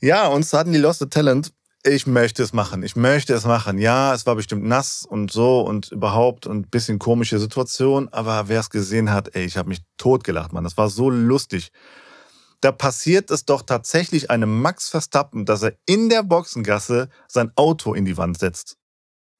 Ja, 0.00 0.26
und 0.26 0.44
Suddenly 0.44 0.80
Lost 0.80 1.00
a 1.02 1.06
Talent, 1.06 1.52
ich 1.84 2.06
möchte 2.06 2.42
es 2.42 2.52
machen. 2.52 2.82
Ich 2.82 2.96
möchte 2.96 3.34
es 3.34 3.44
machen. 3.44 3.78
Ja, 3.78 4.14
es 4.14 4.26
war 4.26 4.36
bestimmt 4.36 4.64
nass 4.64 5.04
und 5.08 5.32
so 5.32 5.60
und 5.60 5.90
überhaupt 5.90 6.46
und 6.46 6.70
bisschen 6.70 6.98
komische 6.98 7.38
Situation, 7.38 8.08
aber 8.10 8.48
wer 8.48 8.60
es 8.60 8.70
gesehen 8.70 9.10
hat, 9.10 9.34
ey, 9.34 9.44
ich 9.44 9.56
habe 9.56 9.68
mich 9.68 9.82
totgelacht, 9.96 10.52
Mann. 10.52 10.64
Das 10.64 10.76
war 10.76 10.88
so 10.88 11.10
lustig 11.10 11.72
da 12.62 12.70
passiert 12.70 13.30
es 13.30 13.44
doch 13.44 13.62
tatsächlich 13.62 14.30
einem 14.30 14.62
Max 14.62 14.88
Verstappen, 14.88 15.44
dass 15.44 15.62
er 15.62 15.74
in 15.84 16.08
der 16.08 16.22
Boxengasse 16.22 17.08
sein 17.28 17.50
Auto 17.56 17.92
in 17.92 18.04
die 18.04 18.16
Wand 18.16 18.38
setzt. 18.38 18.76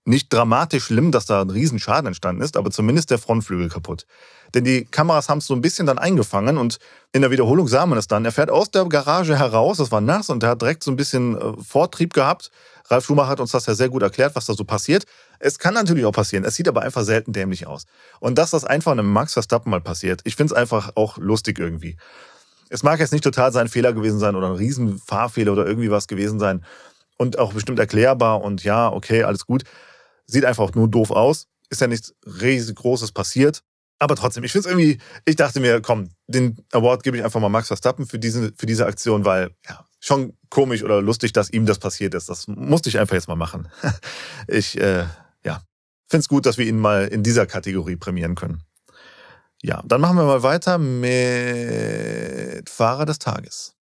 Nicht 0.04 0.32
dramatisch 0.32 0.84
schlimm, 0.84 1.12
dass 1.12 1.26
da 1.26 1.42
ein 1.42 1.50
Riesenschaden 1.50 2.08
entstanden 2.08 2.42
ist, 2.42 2.56
aber 2.56 2.70
zumindest 2.72 3.10
der 3.10 3.18
Frontflügel 3.18 3.68
kaputt. 3.68 4.06
Denn 4.52 4.64
die 4.64 4.84
Kameras 4.84 5.28
haben 5.28 5.38
es 5.38 5.46
so 5.46 5.54
ein 5.54 5.60
bisschen 5.60 5.86
dann 5.86 5.98
eingefangen 5.98 6.58
und 6.58 6.78
in 7.12 7.22
der 7.22 7.30
Wiederholung 7.30 7.68
sah 7.68 7.86
man 7.86 7.98
es 7.98 8.08
dann. 8.08 8.24
Er 8.24 8.32
fährt 8.32 8.50
aus 8.50 8.70
der 8.70 8.84
Garage 8.86 9.38
heraus, 9.38 9.78
es 9.78 9.92
war 9.92 10.00
nass 10.00 10.28
und 10.28 10.42
er 10.42 10.50
hat 10.50 10.62
direkt 10.62 10.82
so 10.82 10.90
ein 10.90 10.96
bisschen 10.96 11.36
äh, 11.36 11.52
Vortrieb 11.62 12.14
gehabt. 12.14 12.50
Ralf 12.88 13.06
Schumacher 13.06 13.28
hat 13.28 13.40
uns 13.40 13.52
das 13.52 13.66
ja 13.66 13.74
sehr 13.74 13.88
gut 13.88 14.02
erklärt, 14.02 14.34
was 14.34 14.46
da 14.46 14.54
so 14.54 14.64
passiert. 14.64 15.04
Es 15.38 15.58
kann 15.58 15.74
natürlich 15.74 16.04
auch 16.04 16.12
passieren, 16.12 16.44
es 16.44 16.56
sieht 16.56 16.68
aber 16.68 16.82
einfach 16.82 17.04
selten 17.04 17.32
dämlich 17.32 17.66
aus. 17.66 17.86
Und 18.18 18.38
dass 18.38 18.50
das 18.50 18.64
einfach 18.64 18.92
einem 18.92 19.10
Max 19.10 19.32
Verstappen 19.34 19.70
mal 19.70 19.80
passiert, 19.80 20.20
ich 20.24 20.34
finde 20.34 20.52
es 20.52 20.58
einfach 20.58 20.92
auch 20.96 21.16
lustig 21.16 21.58
irgendwie. 21.58 21.96
Es 22.68 22.82
mag 22.82 22.98
jetzt 23.00 23.12
nicht 23.12 23.24
total 23.24 23.52
sein 23.52 23.68
Fehler 23.68 23.92
gewesen 23.92 24.18
sein 24.18 24.34
oder 24.34 24.48
ein 24.48 24.56
Riesenfahrfehler 24.56 25.52
oder 25.52 25.66
irgendwie 25.66 25.90
was 25.90 26.08
gewesen 26.08 26.40
sein 26.40 26.64
und 27.18 27.38
auch 27.38 27.52
bestimmt 27.52 27.78
erklärbar 27.78 28.42
und 28.42 28.64
ja, 28.64 28.90
okay, 28.90 29.22
alles 29.22 29.46
gut. 29.46 29.64
Sieht 30.26 30.44
einfach 30.44 30.74
nur 30.74 30.88
doof 30.88 31.10
aus. 31.10 31.48
Ist 31.68 31.80
ja 31.80 31.86
nichts 31.86 32.14
riesig 32.24 32.76
Großes 32.76 33.12
passiert. 33.12 33.62
Aber 33.98 34.16
trotzdem, 34.16 34.42
ich 34.42 34.50
finde 34.50 34.68
es 34.68 34.74
irgendwie, 34.74 34.98
ich 35.24 35.36
dachte 35.36 35.60
mir, 35.60 35.80
komm, 35.80 36.10
den 36.26 36.56
Award 36.72 37.04
gebe 37.04 37.16
ich 37.16 37.24
einfach 37.24 37.40
mal 37.40 37.48
Max 37.48 37.68
Verstappen 37.68 38.04
für 38.04 38.18
diese, 38.18 38.52
für 38.56 38.66
diese 38.66 38.84
Aktion, 38.86 39.24
weil 39.24 39.50
ja, 39.68 39.86
schon 40.00 40.36
komisch 40.50 40.82
oder 40.82 41.00
lustig, 41.00 41.32
dass 41.32 41.50
ihm 41.50 41.66
das 41.66 41.78
passiert 41.78 42.14
ist. 42.14 42.28
Das 42.28 42.48
musste 42.48 42.88
ich 42.88 42.98
einfach 42.98 43.14
jetzt 43.14 43.28
mal 43.28 43.36
machen. 43.36 43.68
Ich 44.48 44.76
äh, 44.76 45.04
ja, 45.44 45.62
finde 46.08 46.22
es 46.22 46.28
gut, 46.28 46.46
dass 46.46 46.58
wir 46.58 46.66
ihn 46.66 46.80
mal 46.80 47.06
in 47.06 47.22
dieser 47.22 47.46
Kategorie 47.46 47.94
prämieren 47.94 48.34
können. 48.34 48.64
Ja, 49.62 49.80
dann 49.86 50.00
machen 50.00 50.16
wir 50.16 50.24
mal 50.24 50.42
weiter 50.42 50.78
mit 50.78 52.68
Fahrer 52.68 53.06
des 53.06 53.20
Tages. 53.20 53.76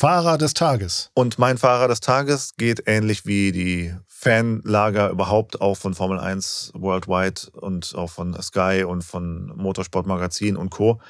Fahrer 0.00 0.38
des 0.38 0.54
Tages. 0.54 1.10
Und 1.14 1.40
mein 1.40 1.58
Fahrer 1.58 1.88
des 1.88 1.98
Tages 1.98 2.54
geht 2.56 2.84
ähnlich 2.86 3.26
wie 3.26 3.50
die 3.50 3.92
Fanlager 4.06 5.10
überhaupt 5.10 5.60
auch 5.60 5.74
von 5.74 5.92
Formel 5.92 6.20
1 6.20 6.70
Worldwide 6.76 7.50
und 7.50 7.96
auch 7.96 8.08
von 8.08 8.40
Sky 8.40 8.84
und 8.86 9.02
von 9.02 9.52
Motorsport 9.56 10.06
Magazin 10.06 10.56
und 10.56 10.70
Co. 10.70 11.00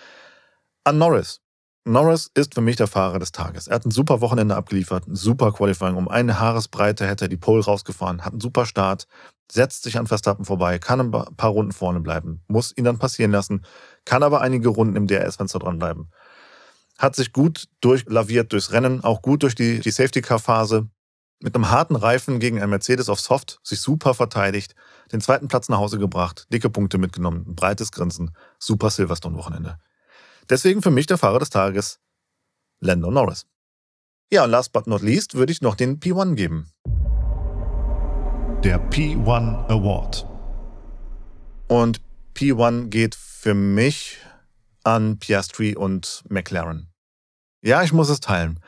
an 0.84 0.96
Norris. 0.96 1.42
Norris 1.84 2.30
ist 2.32 2.54
für 2.54 2.62
mich 2.62 2.76
der 2.76 2.86
Fahrer 2.86 3.18
des 3.18 3.30
Tages. 3.30 3.66
Er 3.66 3.74
hat 3.74 3.84
ein 3.84 3.90
super 3.90 4.22
Wochenende 4.22 4.56
abgeliefert, 4.56 5.06
ein 5.06 5.16
super 5.16 5.52
Qualifying. 5.52 5.96
Um 5.96 6.08
eine 6.08 6.40
Haaresbreite 6.40 7.06
hätte 7.06 7.26
er 7.26 7.28
die 7.28 7.36
Pole 7.36 7.62
rausgefahren, 7.62 8.24
hat 8.24 8.32
einen 8.32 8.40
super 8.40 8.64
Start, 8.64 9.06
setzt 9.52 9.82
sich 9.82 9.98
an 9.98 10.06
Verstappen 10.06 10.46
vorbei, 10.46 10.78
kann 10.78 11.00
ein 11.00 11.10
paar 11.10 11.50
Runden 11.50 11.72
vorne 11.72 12.00
bleiben, 12.00 12.42
muss 12.48 12.74
ihn 12.74 12.84
dann 12.84 12.98
passieren 12.98 13.32
lassen, 13.32 13.66
kann 14.06 14.22
aber 14.22 14.40
einige 14.40 14.70
Runden 14.70 14.96
im 14.96 15.06
DRS-Fenster 15.06 15.58
dranbleiben. 15.58 16.10
Hat 16.98 17.14
sich 17.14 17.32
gut 17.32 17.68
durchlaviert 17.80 18.52
durchs 18.52 18.72
Rennen, 18.72 19.02
auch 19.04 19.22
gut 19.22 19.44
durch 19.44 19.54
die, 19.54 19.80
die 19.80 19.90
Safety-Car-Phase. 19.90 20.88
Mit 21.40 21.54
einem 21.54 21.70
harten 21.70 21.94
Reifen 21.94 22.40
gegen 22.40 22.60
ein 22.60 22.68
Mercedes 22.68 23.08
auf 23.08 23.20
Soft, 23.20 23.60
sich 23.62 23.80
super 23.80 24.12
verteidigt, 24.12 24.74
den 25.12 25.20
zweiten 25.20 25.46
Platz 25.46 25.68
nach 25.68 25.78
Hause 25.78 26.00
gebracht, 26.00 26.48
dicke 26.52 26.68
Punkte 26.68 26.98
mitgenommen, 26.98 27.44
ein 27.46 27.54
breites 27.54 27.92
Grinsen, 27.92 28.32
super 28.58 28.90
Silverstone-Wochenende. 28.90 29.78
Deswegen 30.50 30.82
für 30.82 30.90
mich 30.90 31.06
der 31.06 31.16
Fahrer 31.16 31.38
des 31.38 31.50
Tages, 31.50 32.00
Lando 32.80 33.12
Norris. 33.12 33.46
Ja, 34.32 34.44
und 34.44 34.50
last 34.50 34.72
but 34.72 34.86
not 34.86 35.00
least 35.00 35.34
würde 35.34 35.52
ich 35.52 35.62
noch 35.62 35.76
den 35.76 36.00
P1 36.00 36.34
geben. 36.34 36.70
Der 38.64 38.90
P1 38.90 39.68
Award. 39.68 40.26
Und 41.68 42.00
P1 42.34 42.88
geht 42.88 43.14
für 43.14 43.54
mich 43.54 44.18
an 44.88 45.18
Piastri 45.18 45.76
und 45.76 46.24
McLaren. 46.28 46.88
Ja, 47.60 47.82
ich 47.82 47.92
muss 47.92 48.08
es 48.08 48.20
teilen. 48.20 48.60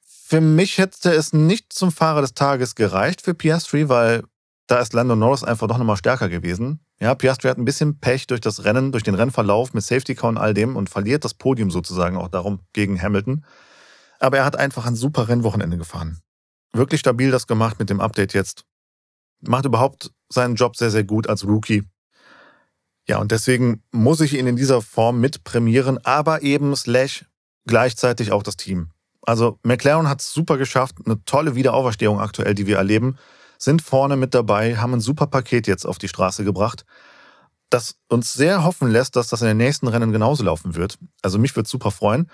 Für 0.00 0.40
mich 0.40 0.78
hätte 0.78 1.12
es 1.12 1.32
nicht 1.32 1.72
zum 1.72 1.92
Fahrer 1.92 2.22
des 2.22 2.34
Tages 2.34 2.74
gereicht 2.74 3.20
für 3.20 3.34
Piastri, 3.34 3.88
weil 3.88 4.24
da 4.66 4.80
ist 4.80 4.94
Lando 4.94 5.14
Norris 5.14 5.44
einfach 5.44 5.68
doch 5.68 5.78
nochmal 5.78 5.98
stärker 5.98 6.28
gewesen. 6.28 6.80
Ja, 6.98 7.14
Piastri 7.14 7.48
hat 7.48 7.58
ein 7.58 7.66
bisschen 7.66 8.00
Pech 8.00 8.26
durch 8.26 8.40
das 8.40 8.64
Rennen, 8.64 8.90
durch 8.90 9.04
den 9.04 9.14
Rennverlauf 9.14 9.74
mit 9.74 9.84
Safety 9.84 10.14
Car 10.14 10.30
und 10.30 10.38
all 10.38 10.54
dem 10.54 10.74
und 10.74 10.88
verliert 10.88 11.24
das 11.24 11.34
Podium 11.34 11.70
sozusagen 11.70 12.16
auch 12.16 12.28
darum 12.28 12.60
gegen 12.72 13.00
Hamilton. 13.00 13.44
Aber 14.18 14.38
er 14.38 14.44
hat 14.46 14.56
einfach 14.56 14.86
ein 14.86 14.96
super 14.96 15.28
Rennwochenende 15.28 15.76
gefahren. 15.76 16.20
Wirklich 16.72 17.00
stabil 17.00 17.30
das 17.30 17.46
gemacht 17.46 17.78
mit 17.78 17.90
dem 17.90 18.00
Update 18.00 18.32
jetzt. 18.32 18.64
Macht 19.42 19.66
überhaupt 19.66 20.10
seinen 20.30 20.54
Job 20.54 20.76
sehr, 20.76 20.90
sehr 20.90 21.04
gut 21.04 21.28
als 21.28 21.44
Rookie. 21.44 21.84
Ja, 23.08 23.18
und 23.18 23.30
deswegen 23.30 23.82
muss 23.92 24.20
ich 24.20 24.34
ihn 24.34 24.46
in 24.46 24.56
dieser 24.56 24.82
Form 24.82 25.20
mit 25.20 25.44
prämieren, 25.44 25.98
aber 26.04 26.42
eben 26.42 26.74
slash 26.74 27.24
gleichzeitig 27.66 28.32
auch 28.32 28.42
das 28.42 28.56
Team. 28.56 28.90
Also 29.22 29.58
McLaren 29.62 30.08
hat 30.08 30.20
es 30.20 30.32
super 30.32 30.56
geschafft, 30.56 30.96
eine 31.04 31.24
tolle 31.24 31.54
Wiederauferstehung 31.54 32.20
aktuell, 32.20 32.54
die 32.54 32.66
wir 32.66 32.76
erleben 32.76 33.16
sind 33.58 33.82
vorne 33.82 34.16
mit 34.16 34.34
dabei, 34.34 34.76
haben 34.76 34.94
ein 34.94 35.00
super 35.00 35.26
Paket 35.26 35.66
jetzt 35.66 35.86
auf 35.86 35.98
die 35.98 36.08
Straße 36.08 36.44
gebracht, 36.44 36.84
das 37.70 37.96
uns 38.08 38.32
sehr 38.34 38.64
hoffen 38.64 38.90
lässt, 38.90 39.16
dass 39.16 39.28
das 39.28 39.42
in 39.42 39.48
den 39.48 39.56
nächsten 39.56 39.88
Rennen 39.88 40.12
genauso 40.12 40.44
laufen 40.44 40.74
wird. 40.74 40.98
Also 41.22 41.38
mich 41.38 41.56
würde 41.56 41.68
super 41.68 41.90
freuen, 41.90 42.30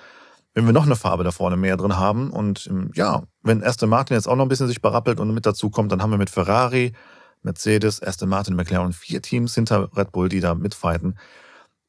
wenn 0.54 0.66
wir 0.66 0.72
noch 0.72 0.84
eine 0.84 0.96
Farbe 0.96 1.24
da 1.24 1.30
vorne 1.30 1.56
mehr 1.56 1.76
drin 1.76 1.96
haben. 1.96 2.30
Und 2.30 2.66
ähm, 2.66 2.90
ja, 2.94 3.22
wenn 3.42 3.64
Aston 3.64 3.88
Martin 3.88 4.14
jetzt 4.14 4.28
auch 4.28 4.36
noch 4.36 4.44
ein 4.44 4.48
bisschen 4.48 4.68
sich 4.68 4.82
berappelt 4.82 5.20
und 5.20 5.32
mit 5.32 5.46
dazu 5.46 5.70
kommt, 5.70 5.90
dann 5.90 6.02
haben 6.02 6.10
wir 6.10 6.18
mit 6.18 6.28
Ferrari, 6.28 6.92
Mercedes, 7.42 8.02
Aston 8.02 8.28
Martin, 8.28 8.54
McLaren 8.56 8.92
vier 8.92 9.22
Teams 9.22 9.54
hinter 9.54 9.90
Red 9.96 10.12
Bull, 10.12 10.28
die 10.28 10.40
da 10.40 10.54
mitfighten. 10.54 11.18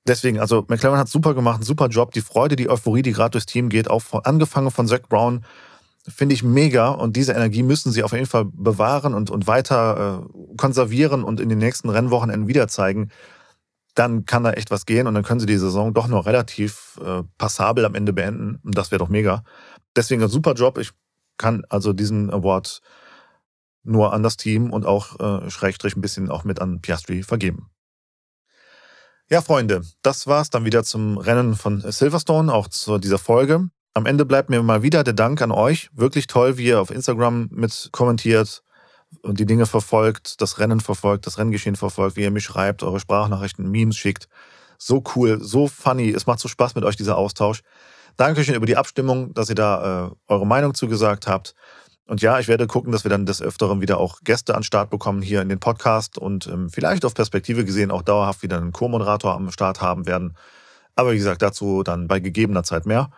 Deswegen, 0.06 0.40
also 0.40 0.66
McLaren 0.68 0.98
hat 0.98 1.08
super 1.08 1.34
gemacht, 1.34 1.56
einen 1.56 1.64
super 1.64 1.88
Job. 1.88 2.12
Die 2.12 2.22
Freude, 2.22 2.56
die 2.56 2.70
Euphorie, 2.70 3.02
die 3.04 3.14
gerade 3.14 3.32
durchs 3.32 3.46
Team 3.46 3.70
geht, 3.70 3.90
auch 3.90 4.02
von, 4.02 4.26
angefangen 4.26 4.72
von 4.72 4.88
Zach 4.88 5.04
Brown, 5.08 5.46
finde 6.08 6.36
ich 6.36 6.44
mega 6.44 6.90
und 6.90 7.16
diese 7.16 7.32
Energie 7.32 7.64
müssen 7.64 7.92
sie 7.94 8.04
auf 8.04 8.12
jeden 8.12 8.26
Fall 8.26 8.46
bewahren 8.46 9.14
und, 9.14 9.30
und 9.30 9.48
weiter 9.48 10.26
äh, 10.26 10.58
konservieren 10.58 11.24
und 11.24 11.40
in 11.40 11.48
den 11.48 11.60
nächsten 11.60 11.90
Rennwochenenden 11.90 12.48
wieder 12.48 12.68
zeigen. 12.68 13.10
Dann 13.96 14.26
kann 14.26 14.44
da 14.44 14.52
echt 14.52 14.72
was 14.72 14.86
gehen 14.86 15.08
und 15.08 15.14
dann 15.14 15.24
können 15.24 15.40
sie 15.40 15.46
die 15.46 15.58
Saison 15.58 15.94
doch 15.94 16.08
noch 16.08 16.26
relativ 16.26 17.00
äh, 17.06 17.24
passabel 17.38 17.86
am 17.86 17.96
Ende 17.96 18.12
beenden. 18.12 18.60
Und 18.64 18.78
das 18.78 18.92
wäre 18.92 19.00
doch 19.00 19.08
mega. 19.08 19.44
Deswegen 19.96 20.22
ein 20.24 20.30
super 20.30 20.54
Job. 20.54 20.78
Ich 20.80 20.92
kann 21.38 21.64
also 21.70 21.94
diesen 21.94 22.32
Award 22.32 22.82
nur 23.84 24.14
an 24.14 24.24
das 24.24 24.38
Team 24.38 24.72
und 24.72 24.86
auch 24.86 25.20
äh, 25.20 25.50
Schrägstrich 25.50 25.96
ein 25.96 26.02
bisschen 26.02 26.30
auch 26.30 26.44
mit 26.44 26.62
an 26.62 26.82
Piastri 26.82 27.24
vergeben. 27.24 27.70
Ja, 29.30 29.42
Freunde, 29.42 29.82
das 30.02 30.28
war's 30.28 30.50
dann 30.50 30.66
wieder 30.66 30.84
zum 30.84 31.18
Rennen 31.18 31.56
von 31.56 31.82
Silverstone, 31.82 32.54
auch 32.54 32.68
zu 32.68 32.98
dieser 32.98 33.18
Folge. 33.18 33.70
Am 33.94 34.06
Ende 34.06 34.26
bleibt 34.26 34.50
mir 34.50 34.62
mal 34.64 34.84
wieder 34.84 35.04
der 35.04 35.14
Dank 35.14 35.42
an 35.42 35.52
euch. 35.52 35.90
Wirklich 35.94 36.28
toll, 36.28 36.58
wie 36.58 36.66
ihr 36.66 36.82
auf 36.82 36.92
Instagram 36.92 37.48
mit 37.52 37.90
kommentiert 37.92 38.64
und 39.22 39.40
die 39.40 39.46
Dinge 39.46 39.66
verfolgt, 39.66 40.42
das 40.42 40.60
Rennen 40.60 40.80
verfolgt, 40.80 41.28
das 41.28 41.38
Renngeschehen 41.38 41.76
verfolgt, 41.76 42.18
wie 42.18 42.24
ihr 42.24 42.32
mich 42.32 42.44
schreibt, 42.44 42.84
eure 42.84 43.00
Sprachnachrichten, 43.00 43.70
Memes 43.70 43.96
schickt. 43.96 44.28
So 44.78 45.04
cool, 45.16 45.40
so 45.42 45.68
funny. 45.68 46.10
Es 46.10 46.26
macht 46.26 46.40
so 46.40 46.48
Spaß 46.48 46.76
mit 46.76 46.84
euch, 46.84 46.96
dieser 46.96 47.18
Austausch. 47.18 47.62
Dankeschön 48.18 48.56
über 48.56 48.66
die 48.66 48.78
Abstimmung, 48.78 49.34
dass 49.34 49.50
ihr 49.50 49.56
da 49.56 50.08
äh, 50.08 50.12
eure 50.28 50.46
Meinung 50.46 50.74
zugesagt 50.74 51.28
habt. 51.28 51.56
Und 52.06 52.22
ja, 52.22 52.38
ich 52.40 52.48
werde 52.48 52.68
gucken, 52.68 52.92
dass 52.92 53.06
wir 53.06 53.10
dann 53.10 53.26
des 53.26 53.42
Öfteren 53.42 53.82
wieder 53.82 53.98
auch 53.98 54.20
Gäste 54.24 54.56
an 54.56 54.64
Start 54.64 54.90
bekommen 54.90 55.22
hier 55.22 55.42
in 55.42 55.50
den 55.50 55.60
Podcast 55.60 56.18
und 56.18 56.48
ähm, 56.48 56.70
vielleicht 56.70 57.06
auf 57.06 57.14
Perspektive 57.14 57.64
gesehen 57.64 57.92
auch 57.92 58.02
dauerhaft 58.02 58.44
wieder 58.44 58.58
einen 58.58 58.74
Co-Moderator 58.74 59.34
am 59.34 59.52
Start 59.52 59.82
haben 59.82 60.06
werden. 60.06 60.36
Aber 60.96 61.14
wie 61.14 61.18
gesagt, 61.18 61.42
dazu 61.42 61.82
dann 61.84 62.08
bei 62.08 62.20
gegebener 62.20 62.64
Zeit 62.64 62.86
mehr. 62.86 63.10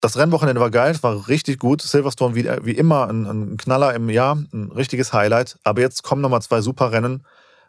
Das 0.00 0.18
Rennwochenende 0.18 0.60
war 0.60 0.70
geil, 0.70 0.96
war 1.00 1.28
richtig 1.28 1.58
gut. 1.58 1.80
Silverstone 1.80 2.34
wie, 2.34 2.44
wie 2.62 2.72
immer 2.72 3.08
ein, 3.08 3.24
ein, 3.24 3.56
Knaller 3.56 3.94
im 3.94 4.10
Jahr, 4.10 4.36
ein 4.52 4.70
richtiges 4.70 5.14
Highlight. 5.14 5.58
Aber 5.64 5.80
jetzt 5.80 6.02
kommen 6.02 6.20
nochmal 6.20 6.42
zwei 6.42 6.60
super 6.60 6.92
Rennen. 6.92 7.24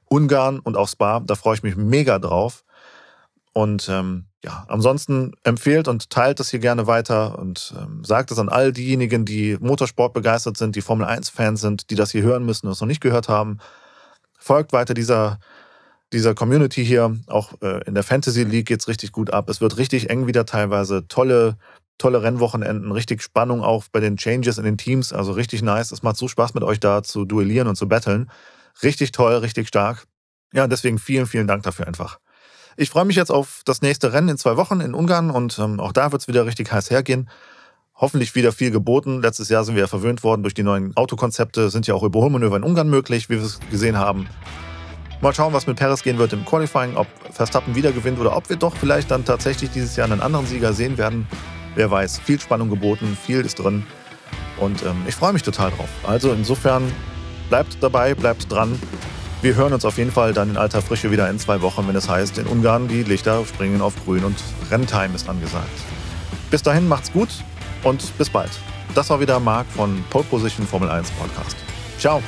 Ungarn 0.09 0.59
und 0.59 0.75
auch 0.75 0.89
Spa, 0.89 1.21
da 1.21 1.35
freue 1.35 1.55
ich 1.55 1.63
mich 1.63 1.77
mega 1.77 2.19
drauf. 2.19 2.65
Und 3.53 3.87
ähm, 3.89 4.25
ja, 4.45 4.63
ansonsten 4.67 5.33
empfehlt 5.43 5.87
und 5.87 6.11
teilt 6.11 6.39
das 6.39 6.51
hier 6.51 6.59
gerne 6.59 6.85
weiter 6.85 7.39
und 7.39 7.73
ähm, 7.77 8.03
sagt 8.03 8.29
es 8.29 8.37
an 8.37 8.47
all 8.47 8.71
diejenigen, 8.71 9.25
die 9.25 9.57
Motorsport 9.59 10.13
begeistert 10.13 10.55
sind, 10.55 10.75
die 10.75 10.81
Formel 10.81 11.07
1-Fans 11.07 11.59
sind, 11.59 11.89
die 11.89 11.95
das 11.95 12.11
hier 12.11 12.21
hören 12.21 12.45
müssen 12.45 12.67
und 12.67 12.73
es 12.73 12.79
noch 12.79 12.87
nicht 12.87 13.01
gehört 13.01 13.27
haben. 13.27 13.57
Folgt 14.37 14.71
weiter 14.71 14.93
dieser, 14.93 15.39
dieser 16.13 16.35
Community 16.35 16.85
hier. 16.85 17.17
Auch 17.25 17.53
äh, 17.63 17.83
in 17.87 17.95
der 17.95 18.03
Fantasy 18.03 18.43
League 18.43 18.67
geht's 18.67 18.87
richtig 18.87 19.11
gut 19.11 19.33
ab. 19.33 19.49
Es 19.49 19.61
wird 19.61 19.77
richtig 19.77 20.11
eng 20.11 20.27
wieder 20.27 20.45
teilweise. 20.45 21.07
Tolle 21.07 21.57
tolle 21.97 22.21
Rennwochenenden, 22.21 22.91
richtig 22.91 23.23
Spannung 23.23 23.63
auch 23.63 23.85
bei 23.89 24.01
den 24.01 24.17
Changes 24.17 24.57
in 24.57 24.65
den 24.65 24.77
Teams, 24.77 25.13
also 25.13 25.31
richtig 25.31 25.61
nice. 25.61 25.93
Es 25.93 26.03
macht 26.03 26.17
so 26.17 26.27
Spaß 26.27 26.53
mit 26.53 26.63
euch 26.63 26.79
da 26.79 27.03
zu 27.03 27.23
duellieren 27.23 27.69
und 27.69 27.77
zu 27.77 27.87
battlen. 27.87 28.29
Richtig 28.83 29.13
toll, 29.13 29.35
richtig 29.35 29.69
stark. 29.69 30.05
Ja, 30.53 30.67
deswegen 30.67 30.99
vielen, 30.99 31.25
vielen 31.25 31.47
Dank 31.47 31.63
dafür 31.63 31.87
einfach. 31.87 32.19
Ich 32.77 32.89
freue 32.89 33.05
mich 33.05 33.15
jetzt 33.15 33.31
auf 33.31 33.61
das 33.63 33.81
nächste 33.81 34.11
Rennen 34.11 34.27
in 34.27 34.37
zwei 34.37 34.57
Wochen 34.57 34.81
in 34.81 34.93
Ungarn 34.93 35.31
und 35.31 35.57
ähm, 35.59 35.79
auch 35.79 35.93
da 35.93 36.11
wird 36.11 36.23
es 36.23 36.27
wieder 36.27 36.45
richtig 36.45 36.73
heiß 36.73 36.91
hergehen. 36.91 37.29
Hoffentlich 37.95 38.35
wieder 38.35 38.51
viel 38.51 38.69
geboten. 38.69 39.21
Letztes 39.21 39.47
Jahr 39.47 39.63
sind 39.63 39.75
wir 39.75 39.83
ja 39.83 39.87
verwöhnt 39.87 40.23
worden 40.25 40.43
durch 40.43 40.53
die 40.53 40.63
neuen 40.63 40.95
Autokonzepte, 40.97 41.69
sind 41.69 41.87
ja 41.87 41.93
auch 41.93 42.03
Überholmanöver 42.03 42.57
in 42.57 42.63
Ungarn 42.63 42.89
möglich, 42.89 43.29
wie 43.29 43.35
wir 43.35 43.45
es 43.45 43.61
gesehen 43.71 43.97
haben. 43.97 44.27
Mal 45.21 45.33
schauen, 45.33 45.53
was 45.53 45.67
mit 45.67 45.77
Perez 45.77 46.03
gehen 46.03 46.17
wird 46.17 46.33
im 46.33 46.43
Qualifying, 46.43 46.97
ob 46.97 47.07
Verstappen 47.31 47.75
wieder 47.75 47.93
gewinnt 47.93 48.19
oder 48.19 48.35
ob 48.35 48.49
wir 48.49 48.57
doch 48.57 48.75
vielleicht 48.75 49.09
dann 49.09 49.23
tatsächlich 49.23 49.69
dieses 49.69 49.95
Jahr 49.95 50.11
einen 50.11 50.19
anderen 50.19 50.45
Sieger 50.45 50.73
sehen 50.73 50.97
werden. 50.97 51.25
Wer 51.75 51.89
weiß, 51.89 52.19
viel 52.19 52.41
Spannung 52.41 52.69
geboten, 52.69 53.17
viel 53.25 53.39
ist 53.39 53.57
drin. 53.57 53.85
Und 54.59 54.83
ähm, 54.83 55.01
ich 55.07 55.15
freue 55.15 55.31
mich 55.31 55.43
total 55.43 55.71
drauf. 55.71 55.89
Also 56.05 56.33
insofern 56.33 56.91
bleibt 57.47 57.77
dabei, 57.81 58.15
bleibt 58.15 58.51
dran. 58.51 58.77
Wir 59.45 59.53
hören 59.55 59.73
uns 59.73 59.85
auf 59.85 59.99
jeden 59.99 60.09
Fall 60.09 60.33
dann 60.33 60.49
in 60.49 60.57
alter 60.57 60.81
Frische 60.81 61.11
wieder 61.11 61.29
in 61.29 61.37
zwei 61.37 61.61
Wochen, 61.61 61.87
wenn 61.87 61.95
es 61.95 62.09
heißt, 62.09 62.39
in 62.39 62.47
Ungarn 62.47 62.87
die 62.87 63.03
Lichter 63.03 63.45
springen 63.45 63.79
auf 63.79 63.93
grün 64.03 64.23
und 64.23 64.35
Renntime 64.71 65.13
ist 65.13 65.29
angesagt. 65.29 65.69
Bis 66.49 66.63
dahin 66.63 66.87
macht's 66.87 67.11
gut 67.11 67.29
und 67.83 68.17
bis 68.17 68.27
bald. 68.27 68.49
Das 68.95 69.11
war 69.11 69.19
wieder 69.19 69.39
Marc 69.39 69.67
von 69.67 70.03
Pole 70.09 70.23
Position 70.23 70.65
Formel 70.65 70.89
1 70.89 71.11
Podcast. 71.11 71.55
Ciao. 71.99 72.23